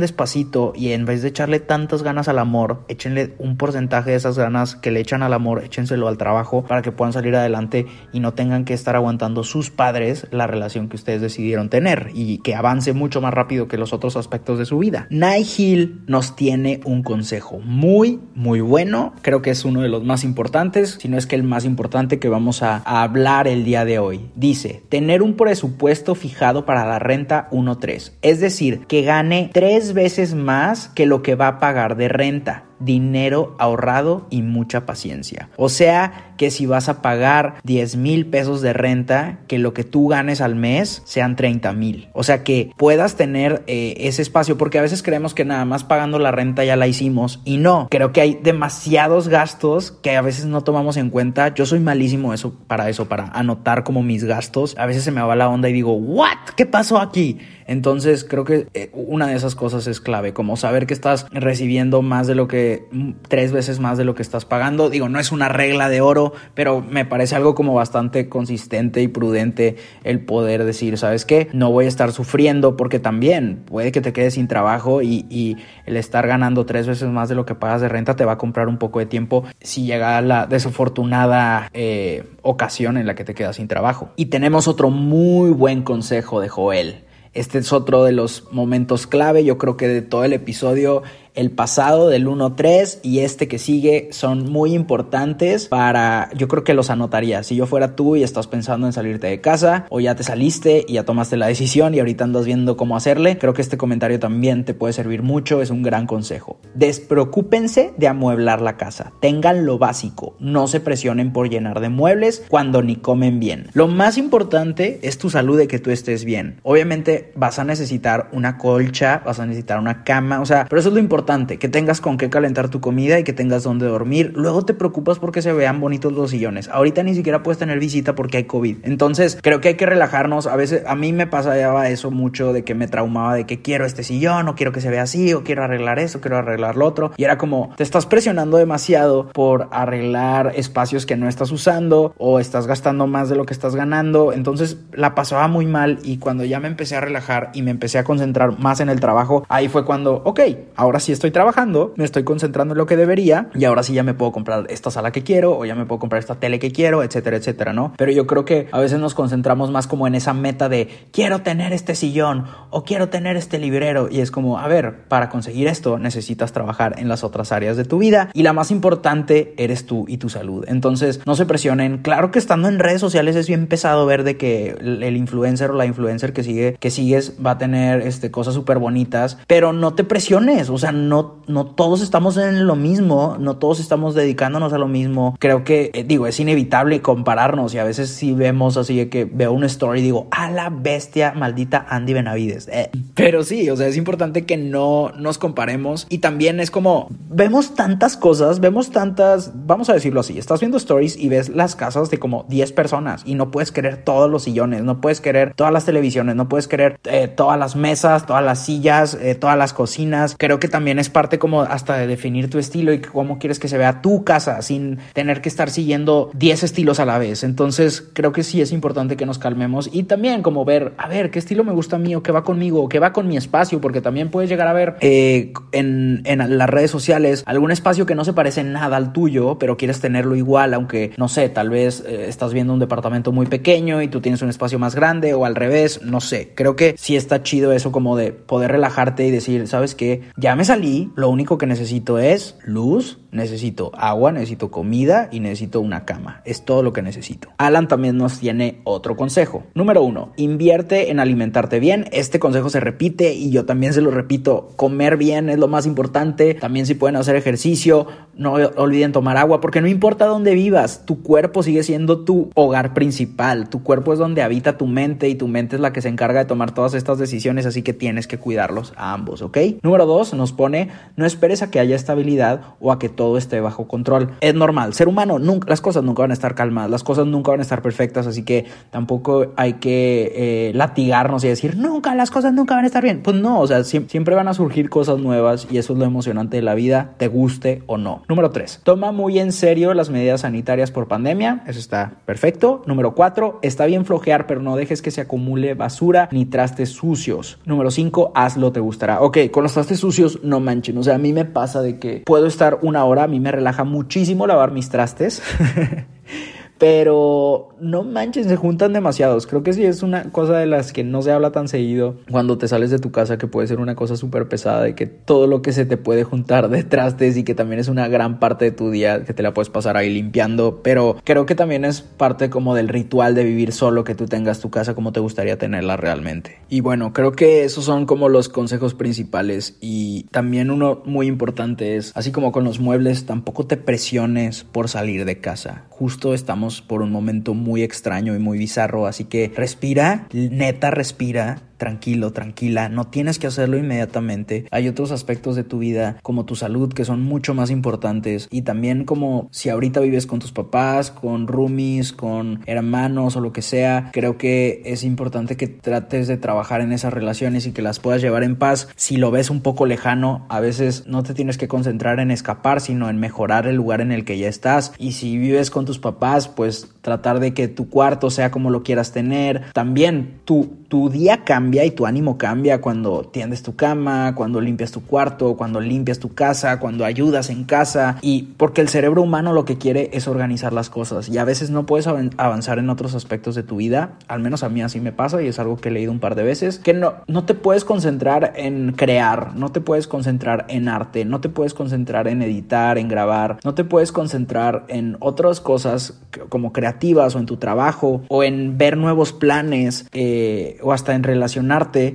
despacito 0.00 0.72
y 0.74 0.92
en 0.92 1.04
vez 1.04 1.22
de 1.22 1.28
echarle 1.28 1.60
tantas 1.60 2.02
ganas 2.02 2.28
al 2.28 2.38
amor, 2.38 2.84
échenle 2.88 3.34
un 3.38 3.56
porcentaje 3.56 4.10
de 4.10 4.16
esas 4.16 4.38
ganas 4.38 4.76
que 4.76 4.90
le 4.90 5.00
echan 5.00 5.22
al 5.22 5.32
amor, 5.32 5.64
échenselo 5.64 6.08
al 6.08 6.18
trabajo 6.18 6.64
para 6.64 6.82
que 6.82 6.92
puedan 6.92 7.12
salir 7.12 7.34
adelante 7.36 7.86
y 8.12 8.20
no 8.20 8.34
tengan 8.34 8.64
que 8.64 8.74
estar 8.74 8.96
aguantando 8.96 9.44
sus 9.44 9.70
padres 9.70 10.26
la 10.30 10.46
relación 10.46 10.88
que 10.88 10.96
ustedes 10.96 11.20
decidieron 11.20 11.68
tener 11.68 12.10
y 12.14 12.38
que 12.38 12.54
avance 12.54 12.92
mucho 12.92 13.20
más 13.20 13.34
rápido 13.34 13.68
que 13.68 13.78
los 13.78 13.92
otros 13.92 14.16
aspectos 14.16 14.58
de 14.58 14.66
su 14.66 14.78
vida. 14.78 15.08
Hill 15.10 16.02
nos 16.06 16.36
tiene 16.36 16.80
un 16.84 17.02
consejo 17.02 17.60
muy, 17.60 18.20
muy 18.34 18.60
bueno. 18.60 19.12
Creo 19.22 19.42
que 19.42 19.50
es 19.50 19.64
uno 19.64 19.82
de 19.82 19.88
los 19.88 20.04
más 20.04 20.24
importantes, 20.24 20.98
si 21.00 21.08
no 21.08 21.18
es 21.18 21.26
que 21.26 21.36
el 21.36 21.42
más 21.42 21.64
importante 21.64 22.18
que 22.18 22.28
vamos 22.28 22.62
a 22.62 22.82
hablar 23.00 23.48
el 23.48 23.64
día 23.64 23.84
de 23.84 23.98
hoy. 23.98 24.30
Dice, 24.34 24.82
tener 24.88 25.22
un 25.22 25.34
presupuesto 25.34 26.14
fijado 26.14 26.66
para 26.66 26.84
la 26.84 26.98
renta 26.98 27.48
1.3, 27.50 28.12
es 28.20 28.40
decir, 28.40 28.86
que 28.86 29.02
gane 29.02 29.50
tres 29.52 29.94
veces 29.94 30.34
más 30.34 30.88
que 30.88 31.06
lo 31.06 31.22
que 31.22 31.34
va 31.34 31.48
a 31.48 31.58
pagar 31.58 31.96
de 31.96 32.08
renta 32.08 32.64
dinero 32.84 33.54
ahorrado 33.58 34.26
y 34.30 34.42
mucha 34.42 34.86
paciencia. 34.86 35.48
O 35.56 35.68
sea 35.68 36.32
que 36.36 36.50
si 36.50 36.66
vas 36.66 36.88
a 36.88 37.02
pagar 37.02 37.54
10 37.64 37.96
mil 37.96 38.26
pesos 38.26 38.62
de 38.62 38.72
renta, 38.72 39.40
que 39.46 39.58
lo 39.58 39.72
que 39.74 39.84
tú 39.84 40.08
ganes 40.08 40.40
al 40.40 40.54
mes 40.54 41.02
sean 41.04 41.36
30 41.36 41.72
mil. 41.72 42.08
O 42.14 42.24
sea 42.24 42.42
que 42.42 42.72
puedas 42.76 43.16
tener 43.16 43.62
eh, 43.66 43.94
ese 43.98 44.22
espacio, 44.22 44.58
porque 44.58 44.78
a 44.78 44.82
veces 44.82 45.02
creemos 45.02 45.34
que 45.34 45.44
nada 45.44 45.64
más 45.64 45.84
pagando 45.84 46.18
la 46.18 46.32
renta 46.32 46.64
ya 46.64 46.76
la 46.76 46.86
hicimos 46.86 47.40
y 47.44 47.58
no. 47.58 47.88
Creo 47.90 48.12
que 48.12 48.20
hay 48.20 48.38
demasiados 48.42 49.28
gastos 49.28 49.92
que 49.92 50.16
a 50.16 50.22
veces 50.22 50.46
no 50.46 50.62
tomamos 50.62 50.96
en 50.96 51.10
cuenta. 51.10 51.54
Yo 51.54 51.66
soy 51.66 51.80
malísimo 51.80 52.34
eso 52.34 52.54
para 52.66 52.88
eso, 52.88 53.08
para 53.08 53.26
anotar 53.26 53.84
como 53.84 54.02
mis 54.02 54.24
gastos. 54.24 54.74
A 54.78 54.86
veces 54.86 55.04
se 55.04 55.10
me 55.10 55.22
va 55.22 55.36
la 55.36 55.48
onda 55.48 55.68
y 55.68 55.72
digo, 55.72 55.94
¿what? 55.94 56.54
¿Qué 56.56 56.66
pasó 56.66 56.98
aquí? 56.98 57.38
Entonces 57.72 58.24
creo 58.28 58.44
que 58.44 58.66
eh, 58.74 58.90
una 58.92 59.28
de 59.28 59.34
esas 59.34 59.54
cosas 59.54 59.86
es 59.86 59.98
clave, 59.98 60.34
como 60.34 60.58
saber 60.58 60.86
que 60.86 60.92
estás 60.92 61.26
recibiendo 61.30 62.02
más 62.02 62.26
de 62.26 62.34
lo 62.34 62.46
que, 62.46 62.86
mm, 62.92 63.12
tres 63.28 63.50
veces 63.50 63.80
más 63.80 63.96
de 63.96 64.04
lo 64.04 64.14
que 64.14 64.20
estás 64.20 64.44
pagando. 64.44 64.90
Digo, 64.90 65.08
no 65.08 65.18
es 65.18 65.32
una 65.32 65.48
regla 65.48 65.88
de 65.88 66.02
oro, 66.02 66.34
pero 66.52 66.82
me 66.82 67.06
parece 67.06 67.34
algo 67.34 67.54
como 67.54 67.72
bastante 67.72 68.28
consistente 68.28 69.00
y 69.00 69.08
prudente 69.08 69.76
el 70.04 70.20
poder 70.20 70.64
decir, 70.64 70.98
¿sabes 70.98 71.24
qué? 71.24 71.48
No 71.54 71.70
voy 71.70 71.86
a 71.86 71.88
estar 71.88 72.12
sufriendo 72.12 72.76
porque 72.76 72.98
también 72.98 73.62
puede 73.64 73.90
que 73.90 74.02
te 74.02 74.12
quedes 74.12 74.34
sin 74.34 74.48
trabajo 74.48 75.00
y, 75.00 75.56
el 75.86 75.96
estar 75.96 76.26
ganando 76.26 76.66
tres 76.66 76.86
veces 76.86 77.08
más 77.08 77.28
de 77.28 77.34
lo 77.34 77.46
que 77.46 77.54
pagas 77.54 77.80
de 77.80 77.88
renta 77.88 78.16
te 78.16 78.24
va 78.24 78.32
a 78.32 78.38
comprar 78.38 78.68
un 78.68 78.76
poco 78.76 78.98
de 78.98 79.06
tiempo 79.06 79.44
si 79.60 79.84
llega 79.84 80.20
la 80.20 80.46
desafortunada 80.46 81.70
eh, 81.72 82.24
ocasión 82.42 82.98
en 82.98 83.06
la 83.06 83.14
que 83.14 83.24
te 83.24 83.34
quedas 83.34 83.56
sin 83.56 83.66
trabajo. 83.66 84.10
Y 84.16 84.26
tenemos 84.26 84.68
otro 84.68 84.90
muy 84.90 85.50
buen 85.50 85.82
consejo 85.82 86.40
de 86.40 86.48
Joel. 86.48 87.04
Este 87.34 87.58
es 87.58 87.72
otro 87.72 88.04
de 88.04 88.12
los 88.12 88.44
momentos 88.52 89.06
clave, 89.06 89.44
yo 89.44 89.56
creo 89.56 89.76
que 89.78 89.88
de 89.88 90.02
todo 90.02 90.24
el 90.24 90.34
episodio 90.34 91.02
el 91.34 91.50
pasado 91.50 92.08
del 92.08 92.26
1-3 92.26 92.98
y 93.02 93.20
este 93.20 93.48
que 93.48 93.58
sigue 93.58 94.08
son 94.12 94.50
muy 94.50 94.74
importantes 94.74 95.68
para, 95.68 96.28
yo 96.36 96.48
creo 96.48 96.64
que 96.64 96.74
los 96.74 96.90
anotaría. 96.90 97.42
Si 97.42 97.56
yo 97.56 97.66
fuera 97.66 97.96
tú 97.96 98.16
y 98.16 98.22
estás 98.22 98.46
pensando 98.46 98.86
en 98.86 98.92
salirte 98.92 99.28
de 99.28 99.40
casa 99.40 99.86
o 99.88 100.00
ya 100.00 100.14
te 100.14 100.22
saliste 100.22 100.84
y 100.86 100.94
ya 100.94 101.04
tomaste 101.04 101.36
la 101.36 101.46
decisión 101.46 101.94
y 101.94 102.00
ahorita 102.00 102.24
andas 102.24 102.44
viendo 102.44 102.76
cómo 102.76 102.96
hacerle, 102.96 103.38
creo 103.38 103.54
que 103.54 103.62
este 103.62 103.78
comentario 103.78 104.20
también 104.20 104.64
te 104.64 104.74
puede 104.74 104.92
servir 104.92 105.22
mucho, 105.22 105.62
es 105.62 105.70
un 105.70 105.82
gran 105.82 106.06
consejo. 106.06 106.58
Despreocúpense 106.74 107.94
de 107.96 108.08
amueblar 108.08 108.60
la 108.60 108.76
casa, 108.76 109.12
tengan 109.20 109.64
lo 109.64 109.78
básico, 109.78 110.36
no 110.38 110.66
se 110.66 110.80
presionen 110.80 111.32
por 111.32 111.48
llenar 111.48 111.80
de 111.80 111.88
muebles 111.88 112.44
cuando 112.48 112.82
ni 112.82 112.96
comen 112.96 113.40
bien. 113.40 113.68
Lo 113.72 113.88
más 113.88 114.18
importante 114.18 115.00
es 115.02 115.18
tu 115.18 115.30
salud 115.30 115.56
de 115.56 115.68
que 115.68 115.78
tú 115.78 115.90
estés 115.90 116.24
bien. 116.24 116.60
Obviamente 116.62 117.32
vas 117.36 117.58
a 117.58 117.64
necesitar 117.64 118.28
una 118.32 118.58
colcha, 118.58 119.22
vas 119.24 119.40
a 119.40 119.46
necesitar 119.46 119.78
una 119.78 120.04
cama, 120.04 120.40
o 120.40 120.46
sea, 120.46 120.66
pero 120.68 120.80
eso 120.80 120.90
es 120.90 120.94
lo 120.94 121.00
importante 121.00 121.21
que 121.58 121.68
tengas 121.68 122.00
con 122.00 122.18
qué 122.18 122.30
calentar 122.30 122.68
tu 122.68 122.80
comida 122.80 123.18
y 123.18 123.24
que 123.24 123.32
tengas 123.32 123.62
donde 123.62 123.86
dormir. 123.86 124.32
Luego 124.34 124.64
te 124.64 124.74
preocupas 124.74 125.18
porque 125.18 125.42
se 125.42 125.52
vean 125.52 125.80
bonitos 125.80 126.12
los 126.12 126.30
sillones. 126.30 126.68
Ahorita 126.68 127.02
ni 127.02 127.14
siquiera 127.14 127.42
puedes 127.42 127.58
tener 127.58 127.78
visita 127.78 128.14
porque 128.14 128.38
hay 128.38 128.44
COVID. 128.44 128.78
Entonces, 128.82 129.38
creo 129.40 129.60
que 129.60 129.68
hay 129.68 129.74
que 129.74 129.86
relajarnos. 129.86 130.46
A 130.46 130.56
veces, 130.56 130.82
a 130.86 130.94
mí 130.96 131.12
me 131.12 131.26
pasaba 131.26 131.88
eso 131.88 132.10
mucho 132.10 132.52
de 132.52 132.64
que 132.64 132.74
me 132.74 132.88
traumaba 132.88 133.34
de 133.34 133.46
que 133.46 133.62
quiero 133.62 133.84
este 133.84 134.02
sillón 134.02 134.48
o 134.48 134.54
quiero 134.54 134.72
que 134.72 134.80
se 134.80 134.90
vea 134.90 135.02
así 135.02 135.32
o 135.32 135.44
quiero 135.44 135.64
arreglar 135.64 135.98
eso, 135.98 136.20
quiero 136.20 136.38
arreglar 136.38 136.76
lo 136.76 136.86
otro. 136.86 137.12
Y 137.16 137.24
era 137.24 137.38
como, 137.38 137.72
te 137.76 137.82
estás 137.82 138.06
presionando 138.06 138.56
demasiado 138.56 139.28
por 139.32 139.68
arreglar 139.70 140.52
espacios 140.56 141.06
que 141.06 141.16
no 141.16 141.28
estás 141.28 141.52
usando 141.52 142.14
o 142.18 142.40
estás 142.40 142.66
gastando 142.66 143.06
más 143.06 143.28
de 143.28 143.36
lo 143.36 143.46
que 143.46 143.52
estás 143.52 143.76
ganando. 143.76 144.32
Entonces, 144.32 144.78
la 144.92 145.14
pasaba 145.14 145.48
muy 145.48 145.66
mal 145.66 145.98
y 146.02 146.18
cuando 146.18 146.44
ya 146.44 146.60
me 146.60 146.68
empecé 146.68 146.96
a 146.96 147.00
relajar 147.00 147.50
y 147.54 147.62
me 147.62 147.70
empecé 147.70 147.98
a 147.98 148.04
concentrar 148.04 148.58
más 148.58 148.80
en 148.80 148.88
el 148.88 149.00
trabajo, 149.00 149.44
ahí 149.48 149.68
fue 149.68 149.84
cuando, 149.84 150.22
ok, 150.24 150.40
ahora 150.76 151.00
sí 151.00 151.11
estoy 151.12 151.30
trabajando, 151.30 151.92
me 151.96 152.04
estoy 152.04 152.24
concentrando 152.24 152.74
en 152.74 152.78
lo 152.78 152.86
que 152.86 152.96
debería 152.96 153.48
y 153.54 153.64
ahora 153.64 153.82
sí 153.82 153.94
ya 153.94 154.02
me 154.02 154.14
puedo 154.14 154.32
comprar 154.32 154.66
esta 154.68 154.90
sala 154.90 155.12
que 155.12 155.22
quiero 155.22 155.56
o 155.58 155.64
ya 155.64 155.74
me 155.74 155.86
puedo 155.86 155.98
comprar 155.98 156.20
esta 156.20 156.36
tele 156.36 156.58
que 156.58 156.72
quiero, 156.72 157.02
etcétera, 157.02 157.36
etcétera, 157.36 157.72
¿no? 157.72 157.92
Pero 157.96 158.12
yo 158.12 158.26
creo 158.26 158.44
que 158.44 158.68
a 158.72 158.80
veces 158.80 158.98
nos 158.98 159.14
concentramos 159.14 159.70
más 159.70 159.86
como 159.86 160.06
en 160.06 160.14
esa 160.14 160.34
meta 160.34 160.68
de 160.68 160.88
quiero 161.12 161.42
tener 161.42 161.72
este 161.72 161.94
sillón 161.94 162.46
o 162.70 162.84
quiero 162.84 163.08
tener 163.08 163.36
este 163.36 163.58
librero 163.58 164.08
y 164.10 164.20
es 164.20 164.30
como, 164.30 164.58
a 164.58 164.68
ver, 164.68 165.04
para 165.08 165.28
conseguir 165.28 165.68
esto 165.68 165.98
necesitas 165.98 166.52
trabajar 166.52 166.94
en 166.98 167.08
las 167.08 167.24
otras 167.24 167.52
áreas 167.52 167.76
de 167.76 167.84
tu 167.84 167.98
vida 167.98 168.30
y 168.34 168.42
la 168.42 168.52
más 168.52 168.70
importante 168.70 169.54
eres 169.56 169.86
tú 169.86 170.04
y 170.08 170.18
tu 170.18 170.28
salud. 170.28 170.64
Entonces, 170.68 171.20
no 171.26 171.34
se 171.34 171.46
presionen. 171.46 171.98
Claro 171.98 172.30
que 172.30 172.38
estando 172.38 172.68
en 172.68 172.78
redes 172.78 173.00
sociales 173.00 173.36
es 173.36 173.48
bien 173.48 173.66
pesado 173.66 174.06
ver 174.06 174.24
de 174.24 174.36
que 174.36 174.70
el 174.80 175.16
influencer 175.16 175.70
o 175.70 175.74
la 175.74 175.86
influencer 175.86 176.32
que 176.32 176.42
sigue 176.42 176.76
que 176.78 176.90
sigues 176.90 177.34
va 177.44 177.52
a 177.52 177.58
tener 177.58 178.02
este 178.02 178.30
cosas 178.30 178.54
súper 178.54 178.78
bonitas, 178.78 179.38
pero 179.46 179.72
no 179.72 179.94
te 179.94 180.04
presiones, 180.04 180.70
o 180.70 180.78
sea, 180.78 180.92
no, 181.08 181.42
no 181.46 181.66
todos 181.66 182.02
estamos 182.02 182.36
en 182.36 182.66
lo 182.66 182.76
mismo, 182.76 183.36
no 183.38 183.56
todos 183.56 183.80
estamos 183.80 184.14
dedicándonos 184.14 184.72
a 184.72 184.78
lo 184.78 184.88
mismo. 184.88 185.36
Creo 185.38 185.64
que, 185.64 185.90
eh, 185.94 186.04
digo, 186.04 186.26
es 186.26 186.38
inevitable 186.40 187.02
compararnos 187.02 187.74
y 187.74 187.78
a 187.78 187.84
veces 187.84 188.10
si 188.10 188.32
vemos 188.32 188.76
así 188.76 189.06
que 189.06 189.24
veo 189.24 189.52
una 189.52 189.66
story 189.66 190.00
y 190.00 190.02
digo, 190.02 190.28
a 190.30 190.50
la 190.50 190.70
bestia 190.70 191.32
maldita 191.32 191.86
Andy 191.88 192.12
Benavides. 192.14 192.68
Eh. 192.68 192.90
Pero 193.14 193.44
sí, 193.44 193.68
o 193.70 193.76
sea, 193.76 193.86
es 193.86 193.96
importante 193.96 194.44
que 194.46 194.56
no 194.56 195.12
nos 195.16 195.38
comparemos 195.38 196.06
y 196.08 196.18
también 196.18 196.60
es 196.60 196.70
como, 196.70 197.08
vemos 197.28 197.74
tantas 197.74 198.16
cosas, 198.16 198.60
vemos 198.60 198.90
tantas, 198.90 199.52
vamos 199.66 199.90
a 199.90 199.94
decirlo 199.94 200.20
así, 200.20 200.38
estás 200.38 200.60
viendo 200.60 200.78
stories 200.78 201.16
y 201.16 201.28
ves 201.28 201.48
las 201.48 201.76
casas 201.76 202.10
de 202.10 202.18
como 202.18 202.44
10 202.48 202.72
personas 202.72 203.22
y 203.26 203.34
no 203.34 203.50
puedes 203.50 203.72
querer 203.72 204.04
todos 204.04 204.30
los 204.30 204.44
sillones, 204.44 204.82
no 204.82 205.00
puedes 205.00 205.20
querer 205.20 205.54
todas 205.54 205.72
las 205.72 205.84
televisiones, 205.84 206.36
no 206.36 206.48
puedes 206.48 206.68
querer 206.68 206.98
eh, 207.04 207.28
todas 207.28 207.58
las 207.58 207.76
mesas, 207.76 208.26
todas 208.26 208.44
las 208.44 208.64
sillas, 208.64 209.18
todas 209.40 209.58
las 209.58 209.72
cocinas. 209.72 210.36
Creo 210.38 210.58
que 210.58 210.68
también 210.68 210.91
también 210.92 211.06
es 211.06 211.08
parte 211.08 211.38
como 211.38 211.62
hasta 211.62 211.96
de 211.96 212.06
definir 212.06 212.50
tu 212.50 212.58
estilo 212.58 212.92
y 212.92 213.00
cómo 213.00 213.38
quieres 213.38 213.58
que 213.58 213.66
se 213.66 213.78
vea 213.78 214.02
tu 214.02 214.24
casa 214.24 214.60
sin 214.60 214.98
tener 215.14 215.40
que 215.40 215.48
estar 215.48 215.70
siguiendo 215.70 216.30
10 216.34 216.64
estilos 216.64 217.00
a 217.00 217.06
la 217.06 217.16
vez. 217.16 217.44
Entonces 217.44 218.06
creo 218.12 218.32
que 218.32 218.42
sí 218.42 218.60
es 218.60 218.72
importante 218.72 219.16
que 219.16 219.24
nos 219.24 219.38
calmemos 219.38 219.88
y 219.90 220.02
también 220.02 220.42
como 220.42 220.66
ver, 220.66 220.92
a 220.98 221.08
ver, 221.08 221.30
qué 221.30 221.38
estilo 221.38 221.64
me 221.64 221.72
gusta 221.72 221.96
a 221.96 221.98
mí 221.98 222.14
o 222.14 222.22
qué 222.22 222.30
va 222.30 222.44
conmigo 222.44 222.82
o 222.82 222.90
qué 222.90 222.98
va 222.98 223.14
con 223.14 223.26
mi 223.26 223.38
espacio, 223.38 223.80
porque 223.80 224.02
también 224.02 224.28
puedes 224.30 224.50
llegar 224.50 224.68
a 224.68 224.74
ver 224.74 224.96
eh, 225.00 225.54
en, 225.72 226.20
en 226.26 226.58
las 226.58 226.68
redes 226.68 226.90
sociales 226.90 227.42
algún 227.46 227.70
espacio 227.70 228.04
que 228.04 228.14
no 228.14 228.26
se 228.26 228.34
parece 228.34 228.62
nada 228.62 228.98
al 228.98 229.14
tuyo, 229.14 229.58
pero 229.58 229.78
quieres 229.78 229.98
tenerlo 229.98 230.36
igual, 230.36 230.74
aunque 230.74 231.12
no 231.16 231.28
sé, 231.28 231.48
tal 231.48 231.70
vez 231.70 232.04
eh, 232.06 232.26
estás 232.28 232.52
viendo 232.52 232.74
un 232.74 232.80
departamento 232.80 233.32
muy 233.32 233.46
pequeño 233.46 234.02
y 234.02 234.08
tú 234.08 234.20
tienes 234.20 234.42
un 234.42 234.50
espacio 234.50 234.78
más 234.78 234.94
grande 234.94 235.32
o 235.32 235.46
al 235.46 235.54
revés, 235.54 236.02
no 236.02 236.20
sé. 236.20 236.52
Creo 236.54 236.76
que 236.76 236.94
sí 236.98 237.16
está 237.16 237.42
chido 237.42 237.72
eso 237.72 237.92
como 237.92 238.14
de 238.14 238.32
poder 238.32 238.72
relajarte 238.72 239.26
y 239.26 239.30
decir, 239.30 239.66
¿sabes 239.68 239.94
qué? 239.94 240.20
Ya 240.36 240.54
me 240.54 240.66
lo 241.14 241.28
único 241.28 241.58
que 241.58 241.66
necesito 241.66 242.18
es 242.18 242.56
luz, 242.64 243.18
necesito 243.30 243.92
agua, 243.94 244.32
necesito 244.32 244.70
comida 244.70 245.28
y 245.30 245.40
necesito 245.40 245.80
una 245.80 246.04
cama. 246.04 246.42
Es 246.44 246.64
todo 246.64 246.82
lo 246.82 246.92
que 246.92 247.02
necesito. 247.02 247.48
Alan 247.58 247.88
también 247.88 248.16
nos 248.16 248.38
tiene 248.38 248.80
otro 248.84 249.16
consejo. 249.16 249.64
Número 249.74 250.02
uno, 250.02 250.32
invierte 250.36 251.10
en 251.10 251.20
alimentarte 251.20 251.80
bien. 251.80 252.06
Este 252.12 252.38
consejo 252.38 252.68
se 252.70 252.80
repite 252.80 253.32
y 253.32 253.50
yo 253.50 253.64
también 253.64 253.92
se 253.94 254.02
lo 254.02 254.10
repito. 254.10 254.70
Comer 254.76 255.16
bien 255.16 255.48
es 255.48 255.58
lo 255.58 255.68
más 255.68 255.86
importante. 255.86 256.54
También 256.54 256.86
si 256.86 256.94
pueden 256.94 257.16
hacer 257.16 257.36
ejercicio, 257.36 258.06
no 258.34 258.54
olviden 258.54 259.12
tomar 259.12 259.36
agua 259.36 259.60
porque 259.60 259.80
no 259.80 259.88
importa 259.88 260.26
dónde 260.26 260.54
vivas, 260.54 261.04
tu 261.06 261.22
cuerpo 261.22 261.62
sigue 261.62 261.82
siendo 261.82 262.20
tu 262.24 262.50
hogar 262.54 262.94
principal. 262.94 263.68
Tu 263.68 263.82
cuerpo 263.82 264.12
es 264.12 264.18
donde 264.18 264.42
habita 264.42 264.76
tu 264.76 264.86
mente 264.86 265.28
y 265.28 265.34
tu 265.34 265.48
mente 265.48 265.76
es 265.76 265.80
la 265.80 265.92
que 265.92 266.02
se 266.02 266.08
encarga 266.08 266.40
de 266.40 266.46
tomar 266.46 266.72
todas 266.72 266.94
estas 266.94 267.18
decisiones, 267.18 267.66
así 267.66 267.82
que 267.82 267.92
tienes 267.92 268.26
que 268.26 268.38
cuidarlos 268.38 268.92
a 268.96 269.12
ambos, 269.12 269.42
¿ok? 269.42 269.58
Número 269.82 270.06
dos, 270.06 270.34
nos 270.34 270.52
pone, 270.52 270.71
no 271.16 271.26
esperes 271.26 271.62
a 271.62 271.70
que 271.70 271.80
haya 271.80 271.96
estabilidad 271.96 272.60
o 272.80 272.92
a 272.92 272.98
que 272.98 273.08
todo 273.08 273.38
esté 273.38 273.60
bajo 273.60 273.88
control. 273.88 274.32
Es 274.40 274.54
normal, 274.54 274.94
ser 274.94 275.08
humano, 275.08 275.38
nunca, 275.38 275.68
las 275.68 275.80
cosas 275.80 276.02
nunca 276.02 276.22
van 276.22 276.30
a 276.30 276.34
estar 276.34 276.54
calmadas, 276.54 276.90
las 276.90 277.04
cosas 277.04 277.26
nunca 277.26 277.50
van 277.50 277.60
a 277.60 277.62
estar 277.62 277.82
perfectas, 277.82 278.26
así 278.26 278.44
que 278.44 278.66
tampoco 278.90 279.52
hay 279.56 279.74
que 279.74 280.32
eh, 280.34 280.72
latigarnos 280.74 281.44
y 281.44 281.48
decir, 281.48 281.76
nunca, 281.76 282.14
las 282.14 282.30
cosas 282.30 282.52
nunca 282.52 282.74
van 282.74 282.84
a 282.84 282.86
estar 282.86 283.02
bien. 283.02 283.22
Pues 283.22 283.36
no, 283.36 283.60
o 283.60 283.66
sea, 283.66 283.84
siempre 283.84 284.34
van 284.34 284.48
a 284.48 284.54
surgir 284.54 284.88
cosas 284.88 285.18
nuevas 285.18 285.66
y 285.70 285.78
eso 285.78 285.92
es 285.92 285.98
lo 285.98 286.04
emocionante 286.04 286.56
de 286.56 286.62
la 286.62 286.74
vida, 286.74 287.14
te 287.18 287.28
guste 287.28 287.82
o 287.86 287.98
no. 287.98 288.22
Número 288.28 288.50
3. 288.50 288.80
Toma 288.84 289.12
muy 289.12 289.38
en 289.38 289.52
serio 289.52 289.94
las 289.94 290.10
medidas 290.10 290.42
sanitarias 290.42 290.90
por 290.90 291.08
pandemia. 291.08 291.62
Eso 291.66 291.78
está 291.78 292.14
perfecto. 292.24 292.82
Número 292.86 293.14
4. 293.14 293.60
Está 293.62 293.86
bien 293.86 294.04
flojear, 294.04 294.46
pero 294.46 294.60
no 294.62 294.76
dejes 294.76 295.02
que 295.02 295.10
se 295.10 295.20
acumule 295.20 295.74
basura 295.74 296.28
ni 296.32 296.46
trastes 296.46 296.90
sucios. 296.90 297.58
Número 297.64 297.90
5. 297.90 298.32
Hazlo, 298.34 298.72
te 298.72 298.80
gustará. 298.80 299.20
Ok, 299.20 299.38
con 299.50 299.62
los 299.62 299.72
trastes 299.72 300.00
sucios 300.00 300.40
no 300.42 300.60
manchen. 300.62 300.96
O 300.98 301.02
sea, 301.02 301.16
a 301.16 301.18
mí 301.18 301.32
me 301.32 301.44
pasa 301.44 301.82
de 301.82 301.98
que 301.98 302.22
puedo 302.24 302.46
estar 302.46 302.78
una 302.82 303.04
hora, 303.04 303.24
a 303.24 303.28
mí 303.28 303.40
me 303.40 303.52
relaja 303.52 303.84
muchísimo 303.84 304.46
lavar 304.46 304.72
mis 304.72 304.88
trastes. 304.88 305.42
pero 306.82 307.68
no 307.80 308.02
manches, 308.02 308.48
se 308.48 308.56
juntan 308.56 308.92
demasiados. 308.92 309.46
Creo 309.46 309.62
que 309.62 309.72
sí 309.72 309.84
es 309.84 310.02
una 310.02 310.32
cosa 310.32 310.58
de 310.58 310.66
las 310.66 310.92
que 310.92 311.04
no 311.04 311.22
se 311.22 311.30
habla 311.30 311.52
tan 311.52 311.68
seguido 311.68 312.16
cuando 312.28 312.58
te 312.58 312.66
sales 312.66 312.90
de 312.90 312.98
tu 312.98 313.12
casa, 313.12 313.38
que 313.38 313.46
puede 313.46 313.68
ser 313.68 313.78
una 313.78 313.94
cosa 313.94 314.16
súper 314.16 314.48
pesada, 314.48 314.82
de 314.82 314.96
que 314.96 315.06
todo 315.06 315.46
lo 315.46 315.62
que 315.62 315.72
se 315.72 315.86
te 315.86 315.96
puede 315.96 316.24
juntar 316.24 316.68
de 316.70 316.82
trastes 316.82 317.36
y 317.36 317.44
que 317.44 317.54
también 317.54 317.78
es 317.78 317.86
una 317.86 318.08
gran 318.08 318.40
parte 318.40 318.64
de 318.64 318.70
tu 318.72 318.90
día 318.90 319.22
que 319.22 319.32
te 319.32 319.44
la 319.44 319.54
puedes 319.54 319.70
pasar 319.70 319.96
ahí 319.96 320.12
limpiando, 320.12 320.80
pero 320.82 321.18
creo 321.22 321.46
que 321.46 321.54
también 321.54 321.84
es 321.84 322.00
parte 322.00 322.50
como 322.50 322.74
del 322.74 322.88
ritual 322.88 323.36
de 323.36 323.44
vivir 323.44 323.70
solo, 323.70 324.02
que 324.02 324.16
tú 324.16 324.26
tengas 324.26 324.58
tu 324.58 324.70
casa 324.70 324.96
como 324.96 325.12
te 325.12 325.20
gustaría 325.20 325.56
tenerla 325.56 325.96
realmente. 325.96 326.58
Y 326.68 326.80
bueno, 326.80 327.12
creo 327.12 327.30
que 327.30 327.62
esos 327.62 327.84
son 327.84 328.06
como 328.06 328.28
los 328.28 328.48
consejos 328.48 328.94
principales 328.94 329.76
y 329.80 330.24
también 330.32 330.68
uno 330.72 331.00
muy 331.04 331.28
importante 331.28 331.94
es, 331.94 332.10
así 332.16 332.32
como 332.32 332.50
con 332.50 332.64
los 332.64 332.80
muebles, 332.80 333.24
tampoco 333.24 333.66
te 333.66 333.76
presiones 333.76 334.64
por 334.64 334.88
salir 334.88 335.24
de 335.24 335.38
casa. 335.38 335.84
Justo 335.90 336.34
estamos 336.34 336.71
por 336.80 337.02
un 337.02 337.12
momento 337.12 337.54
muy 337.54 337.82
extraño 337.82 338.34
y 338.34 338.38
muy 338.38 338.56
bizarro, 338.56 339.06
así 339.06 339.24
que 339.24 339.52
respira, 339.54 340.26
neta 340.32 340.90
respira, 340.90 341.58
tranquilo, 341.82 342.32
tranquila, 342.32 342.88
no 342.88 343.08
tienes 343.08 343.40
que 343.40 343.48
hacerlo 343.48 343.76
inmediatamente. 343.76 344.66
Hay 344.70 344.86
otros 344.86 345.10
aspectos 345.10 345.56
de 345.56 345.64
tu 345.64 345.80
vida 345.80 346.16
como 346.22 346.44
tu 346.44 346.54
salud 346.54 346.92
que 346.92 347.04
son 347.04 347.24
mucho 347.24 347.54
más 347.54 347.72
importantes 347.72 348.46
y 348.52 348.62
también 348.62 349.02
como 349.04 349.48
si 349.50 349.68
ahorita 349.68 349.98
vives 349.98 350.28
con 350.28 350.38
tus 350.38 350.52
papás, 350.52 351.10
con 351.10 351.48
roomies, 351.48 352.12
con 352.12 352.60
hermanos 352.66 353.34
o 353.34 353.40
lo 353.40 353.52
que 353.52 353.62
sea, 353.62 354.10
creo 354.12 354.38
que 354.38 354.82
es 354.84 355.02
importante 355.02 355.56
que 355.56 355.66
trates 355.66 356.28
de 356.28 356.36
trabajar 356.36 356.82
en 356.82 356.92
esas 356.92 357.12
relaciones 357.12 357.66
y 357.66 357.72
que 357.72 357.82
las 357.82 357.98
puedas 357.98 358.22
llevar 358.22 358.44
en 358.44 358.54
paz. 358.54 358.86
Si 358.94 359.16
lo 359.16 359.32
ves 359.32 359.50
un 359.50 359.60
poco 359.60 359.84
lejano, 359.84 360.46
a 360.50 360.60
veces 360.60 361.08
no 361.08 361.24
te 361.24 361.34
tienes 361.34 361.58
que 361.58 361.66
concentrar 361.66 362.20
en 362.20 362.30
escapar, 362.30 362.80
sino 362.80 363.10
en 363.10 363.18
mejorar 363.18 363.66
el 363.66 363.74
lugar 363.74 364.00
en 364.00 364.12
el 364.12 364.24
que 364.24 364.38
ya 364.38 364.46
estás. 364.46 364.92
Y 364.98 365.12
si 365.12 365.36
vives 365.36 365.72
con 365.72 365.84
tus 365.84 365.98
papás, 365.98 366.46
pues 366.46 366.94
tratar 367.00 367.40
de 367.40 367.54
que 367.54 367.66
tu 367.66 367.90
cuarto 367.90 368.30
sea 368.30 368.52
como 368.52 368.70
lo 368.70 368.84
quieras 368.84 369.10
tener. 369.10 369.72
También 369.72 370.38
tu, 370.44 370.76
tu 370.86 371.10
día 371.10 371.42
cambia 371.44 371.71
y 371.80 371.90
tu 371.90 372.06
ánimo 372.06 372.38
cambia 372.38 372.80
cuando 372.80 373.22
tiendes 373.22 373.62
tu 373.62 373.74
cama, 373.74 374.34
cuando 374.34 374.60
limpias 374.60 374.92
tu 374.92 375.02
cuarto, 375.02 375.56
cuando 375.56 375.80
limpias 375.80 376.18
tu 376.18 376.34
casa, 376.34 376.78
cuando 376.78 377.04
ayudas 377.04 377.50
en 377.50 377.64
casa. 377.64 378.18
Y 378.20 378.54
porque 378.56 378.80
el 378.80 378.88
cerebro 378.88 379.22
humano 379.22 379.52
lo 379.52 379.64
que 379.64 379.78
quiere 379.78 380.10
es 380.12 380.28
organizar 380.28 380.72
las 380.72 380.90
cosas. 380.90 381.28
Y 381.28 381.38
a 381.38 381.44
veces 381.44 381.70
no 381.70 381.86
puedes 381.86 382.06
avanzar 382.06 382.78
en 382.78 382.90
otros 382.90 383.14
aspectos 383.14 383.54
de 383.54 383.62
tu 383.62 383.76
vida, 383.76 384.18
al 384.28 384.40
menos 384.40 384.62
a 384.62 384.68
mí 384.68 384.82
así 384.82 385.00
me 385.00 385.12
pasa 385.12 385.42
y 385.42 385.46
es 385.46 385.58
algo 385.58 385.76
que 385.76 385.88
he 385.88 385.92
leído 385.92 386.12
un 386.12 386.20
par 386.20 386.34
de 386.34 386.42
veces, 386.42 386.78
que 386.78 386.92
no, 386.92 387.14
no 387.26 387.44
te 387.44 387.54
puedes 387.54 387.84
concentrar 387.84 388.52
en 388.56 388.92
crear, 388.92 389.54
no 389.54 389.70
te 389.70 389.80
puedes 389.80 390.06
concentrar 390.06 390.66
en 390.68 390.88
arte, 390.88 391.24
no 391.24 391.40
te 391.40 391.48
puedes 391.48 391.74
concentrar 391.74 392.28
en 392.28 392.42
editar, 392.42 392.98
en 392.98 393.08
grabar, 393.08 393.58
no 393.64 393.74
te 393.74 393.84
puedes 393.84 394.12
concentrar 394.12 394.84
en 394.88 395.16
otras 395.20 395.60
cosas 395.60 396.20
como 396.48 396.72
creativas 396.72 397.34
o 397.34 397.38
en 397.38 397.46
tu 397.46 397.56
trabajo 397.56 398.22
o 398.28 398.44
en 398.44 398.78
ver 398.78 398.96
nuevos 398.96 399.32
planes 399.32 400.06
eh, 400.12 400.78
o 400.82 400.92
hasta 400.92 401.14
en 401.14 401.22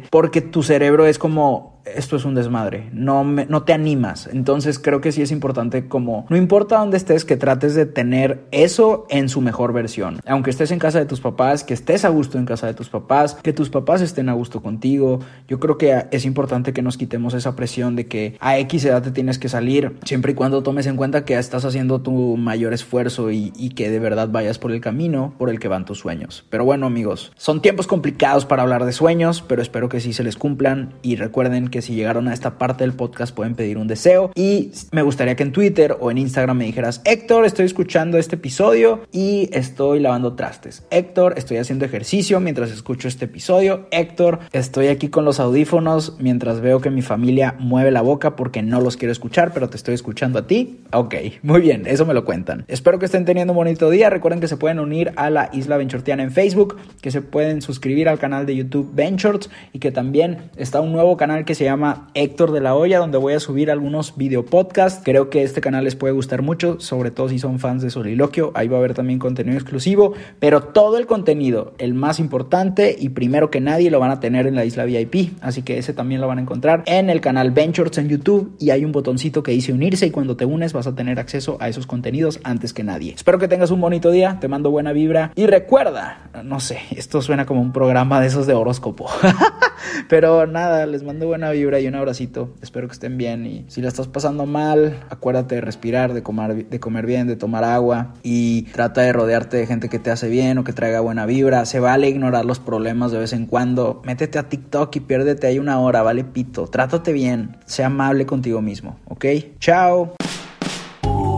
porque 0.10 0.42
tu 0.42 0.64
cerebro 0.64 1.06
es 1.06 1.20
como 1.20 1.77
esto 1.96 2.16
es 2.16 2.26
un 2.26 2.36
desmadre, 2.36 2.90
no, 2.92 3.24
no 3.24 3.64
te 3.64 3.74
animas. 3.74 4.30
Entonces 4.32 4.80
creo 4.80 5.02
que 5.02 5.12
sí 5.12 5.22
es 5.22 5.32
importante 5.32 5.88
como, 5.88 6.26
no 6.30 6.38
importa 6.38 6.78
dónde 6.78 6.98
estés, 6.98 7.26
que 7.26 7.38
trates 7.38 7.76
de 7.76 7.86
tener 7.86 8.46
eso 8.52 9.06
en 9.10 9.30
su 9.30 9.42
mejor 9.42 9.74
versión. 9.74 10.20
Aunque 10.26 10.50
estés 10.50 10.72
en 10.72 10.80
casa 10.80 11.00
de 11.00 11.06
tus 11.06 11.22
papás, 11.22 11.64
que 11.64 11.74
estés 11.74 12.06
a 12.06 12.10
gusto 12.10 12.38
en 12.38 12.46
casa 12.46 12.68
de 12.68 12.74
tus 12.74 12.90
papás, 12.90 13.36
que 13.42 13.54
tus 13.54 13.70
papás 13.70 14.02
estén 14.02 14.30
a 14.30 14.34
gusto 14.34 14.62
contigo. 14.62 15.20
Yo 15.48 15.60
creo 15.60 15.78
que 15.78 16.06
es 16.12 16.26
importante 16.26 16.74
que 16.74 16.82
nos 16.82 16.98
quitemos 16.98 17.34
esa 17.34 17.56
presión 17.56 17.96
de 17.96 18.08
que 18.08 18.38
a 18.40 18.58
X 18.60 18.86
edad 18.86 19.02
te 19.02 19.12
tienes 19.12 19.40
que 19.40 19.50
salir, 19.50 19.98
siempre 20.04 20.32
y 20.32 20.36
cuando 20.36 20.64
tomes 20.64 20.88
en 20.88 20.96
cuenta 20.96 21.26
que 21.26 21.38
estás 21.38 21.66
haciendo 21.66 22.02
tu 22.02 22.38
mayor 22.38 22.74
esfuerzo 22.74 23.32
y, 23.32 23.54
y 23.56 23.70
que 23.70 23.90
de 23.90 24.00
verdad 24.00 24.30
vayas 24.30 24.60
por 24.60 24.72
el 24.72 24.82
camino 24.82 25.34
por 25.38 25.50
el 25.50 25.60
que 25.60 25.68
van 25.68 25.86
tus 25.86 26.00
sueños. 26.00 26.46
Pero 26.50 26.66
bueno 26.66 26.86
amigos, 26.86 27.32
son 27.36 27.62
tiempos 27.62 27.88
complicados 27.88 28.46
para 28.46 28.64
hablar 28.64 28.86
de 28.86 28.92
sueños, 28.92 29.44
pero 29.48 29.62
espero 29.62 29.90
que 29.90 30.00
sí 30.00 30.14
se 30.14 30.24
les 30.24 30.38
cumplan 30.38 30.94
y 31.02 31.16
recuerden 31.16 31.68
que 31.70 31.77
si 31.82 31.96
llegaron 31.96 32.28
a 32.28 32.34
esta 32.34 32.58
parte 32.58 32.84
del 32.84 32.94
podcast 32.94 33.36
pueden 33.36 33.56
pedir 33.56 33.78
un 33.78 33.88
deseo. 33.88 34.32
Y 34.36 34.72
me 34.92 35.02
gustaría 35.02 35.36
que 35.36 35.44
en 35.44 35.52
Twitter 35.52 35.96
o 36.00 36.12
en 36.12 36.18
Instagram 36.18 36.58
me 36.58 36.66
dijeras, 36.66 37.02
Héctor, 37.06 37.46
estoy 37.46 37.66
escuchando 37.66 38.18
este 38.18 38.36
episodio 38.36 39.02
y 39.12 39.50
estoy 39.52 40.00
lavando 40.00 40.36
trastes. 40.36 40.84
Héctor, 40.90 41.34
estoy 41.38 41.58
haciendo 41.58 41.86
ejercicio 41.86 42.40
mientras 42.40 42.72
escucho 42.72 43.08
este 43.08 43.26
episodio. 43.26 43.88
Héctor, 43.92 44.40
estoy 44.52 44.88
aquí 44.88 45.10
con 45.10 45.26
los 45.26 45.40
audífonos 45.40 46.18
mientras 46.20 46.62
veo 46.62 46.82
que 46.82 46.90
mi 46.90 47.02
familia 47.02 47.56
mueve 47.60 47.92
la 47.92 48.02
boca 48.02 48.36
porque 48.36 48.62
no 48.62 48.82
los 48.82 48.98
quiero 48.98 49.12
escuchar, 49.12 49.52
pero 49.54 49.70
te 49.70 49.78
estoy 49.78 49.94
escuchando 49.94 50.40
a 50.40 50.48
ti. 50.48 50.82
Ok, 50.94 51.16
muy 51.44 51.62
bien, 51.62 51.84
eso 51.86 52.06
me 52.06 52.14
lo 52.14 52.26
cuentan. 52.26 52.66
Espero 52.68 53.00
que 53.00 53.06
estén 53.06 53.26
teniendo 53.26 53.54
un 53.54 53.58
bonito 53.58 53.90
día. 53.90 54.10
Recuerden 54.10 54.40
que 54.40 54.48
se 54.48 54.58
pueden 54.58 54.80
unir 54.80 55.14
a 55.16 55.30
la 55.30 55.50
Isla 55.54 55.78
Venturtiana 55.78 56.24
en 56.24 56.32
Facebook, 56.32 56.78
que 57.02 57.12
se 57.12 57.22
pueden 57.22 57.62
suscribir 57.62 58.10
al 58.10 58.20
canal 58.20 58.46
de 58.46 58.56
YouTube 58.56 58.92
Ventures 58.94 59.50
y 59.74 59.80
que 59.80 59.92
también 59.92 60.50
está 60.56 60.82
un 60.82 60.92
nuevo 60.92 61.18
canal 61.18 61.46
que 61.46 61.56
se 61.56 61.64
llama 61.64 61.67
Héctor 62.14 62.54
de 62.54 62.62
la 62.62 62.76
Hoya, 62.76 63.00
donde 63.00 63.18
voy 63.18 63.34
a 63.34 63.42
subir 63.42 63.70
algunos 63.70 64.16
video 64.16 64.46
podcasts. 64.46 65.02
Creo 65.04 65.30
que 65.30 65.44
este 65.44 65.60
canal 65.60 65.84
les 65.84 65.98
puede 65.98 66.14
gustar 66.14 66.42
mucho, 66.42 66.80
sobre 66.80 67.12
todo 67.12 67.28
si 67.28 67.40
son 67.40 67.60
fans 67.60 67.82
de 67.82 67.90
Soliloquio. 67.90 68.52
Ahí 68.54 68.70
va 68.70 68.78
a 68.78 68.80
haber 68.80 68.94
también 68.94 69.20
contenido 69.20 69.58
exclusivo, 69.58 70.14
pero 70.40 70.64
todo 70.64 70.98
el 70.98 71.08
contenido, 71.08 71.74
el 71.78 71.94
más 71.94 72.22
importante 72.22 72.96
y 72.98 73.10
primero 73.10 73.52
que 73.52 73.60
nadie, 73.60 73.92
lo 73.92 74.00
van 74.00 74.12
a 74.12 74.22
tener 74.22 74.48
en 74.48 74.56
la 74.56 74.64
isla 74.64 74.86
VIP. 74.86 75.34
Así 75.42 75.62
que 75.62 75.78
ese 75.78 75.92
también 75.92 76.22
lo 76.22 76.28
van 76.28 76.38
a 76.38 76.42
encontrar 76.42 76.84
en 76.86 77.10
el 77.10 77.20
canal 77.20 77.52
Ventures 77.52 77.98
en 77.98 78.08
YouTube 78.08 78.56
y 78.60 78.70
hay 78.70 78.86
un 78.86 78.94
botoncito 78.94 79.44
que 79.44 79.52
dice 79.52 79.74
unirse 79.74 80.06
y 80.06 80.12
cuando 80.12 80.38
te 80.38 80.46
unes 80.46 80.72
vas 80.72 80.88
a 80.88 80.96
tener 80.96 81.20
acceso 81.20 81.58
a 81.60 81.68
esos 81.68 81.86
contenidos 81.86 82.40
antes 82.46 82.72
que 82.72 82.86
nadie. 82.86 83.14
Espero 83.14 83.40
que 83.40 83.50
tengas 83.50 83.72
un 83.72 83.82
bonito 83.82 84.10
día, 84.10 84.38
te 84.40 84.48
mando 84.48 84.72
buena 84.72 84.94
vibra 84.94 85.34
y 85.36 85.48
recuerda, 85.48 86.30
no 86.46 86.62
sé, 86.62 86.80
esto 86.92 87.22
suena 87.22 87.46
como 87.46 87.60
un 87.60 87.74
programa 87.74 88.22
de 88.22 88.28
esos 88.28 88.48
de 88.48 88.54
horóscopo. 88.54 89.10
Pero 90.10 90.48
nada, 90.48 90.86
les 90.86 91.04
mando 91.04 91.28
buena 91.28 91.52
vibra 91.52 91.80
y 91.80 91.88
un 91.88 91.96
abracito. 91.96 92.54
Espero 92.62 92.88
que 92.88 92.94
estén 92.94 93.18
bien. 93.18 93.46
Y 93.46 93.66
si 93.68 93.82
la 93.82 93.88
estás 93.88 94.08
pasando 94.08 94.46
mal, 94.46 95.00
acuérdate 95.10 95.56
de 95.56 95.62
respirar, 95.62 96.14
de 96.14 96.24
comer, 96.24 96.68
de 96.68 96.80
comer 96.80 97.06
bien, 97.06 97.28
de 97.28 97.36
tomar 97.36 97.64
agua. 97.64 98.14
Y 98.24 98.64
trata 98.74 99.02
de 99.02 99.14
rodearte 99.14 99.58
de 99.58 99.66
gente 99.66 99.90
que 99.90 100.00
te 100.00 100.12
hace 100.12 100.30
bien 100.30 100.58
o 100.58 100.64
que 100.64 100.74
traiga 100.74 101.00
buena 101.00 101.26
vibra. 101.26 101.66
Se 101.66 101.80
vale 101.80 102.10
ignorar 102.10 102.46
los 102.46 102.60
problemas 102.60 103.12
de 103.12 103.20
vez 103.20 103.34
en 103.34 103.46
cuando. 103.46 104.02
Métete 104.06 104.40
a 104.40 104.50
TikTok 104.50 104.96
y 104.96 105.00
piérdete 105.02 105.48
ahí 105.48 105.60
una 105.60 105.80
hora, 105.80 106.02
vale 106.02 106.24
pito. 106.24 106.68
Trátate 106.68 107.14
bien. 107.14 107.58
Sea 107.66 107.88
amable 107.88 108.26
contigo 108.26 108.62
mismo, 108.62 109.00
¿ok? 109.06 109.26
Chao. 109.60 110.14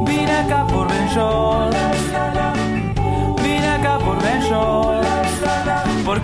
Vine 0.06 0.32
acá 0.32 0.66
por 0.68 0.88
Ben. 0.88 1.00
Vine 3.44 3.68
acá 3.68 4.00
por. 4.00 4.20
¿Por 6.06 6.24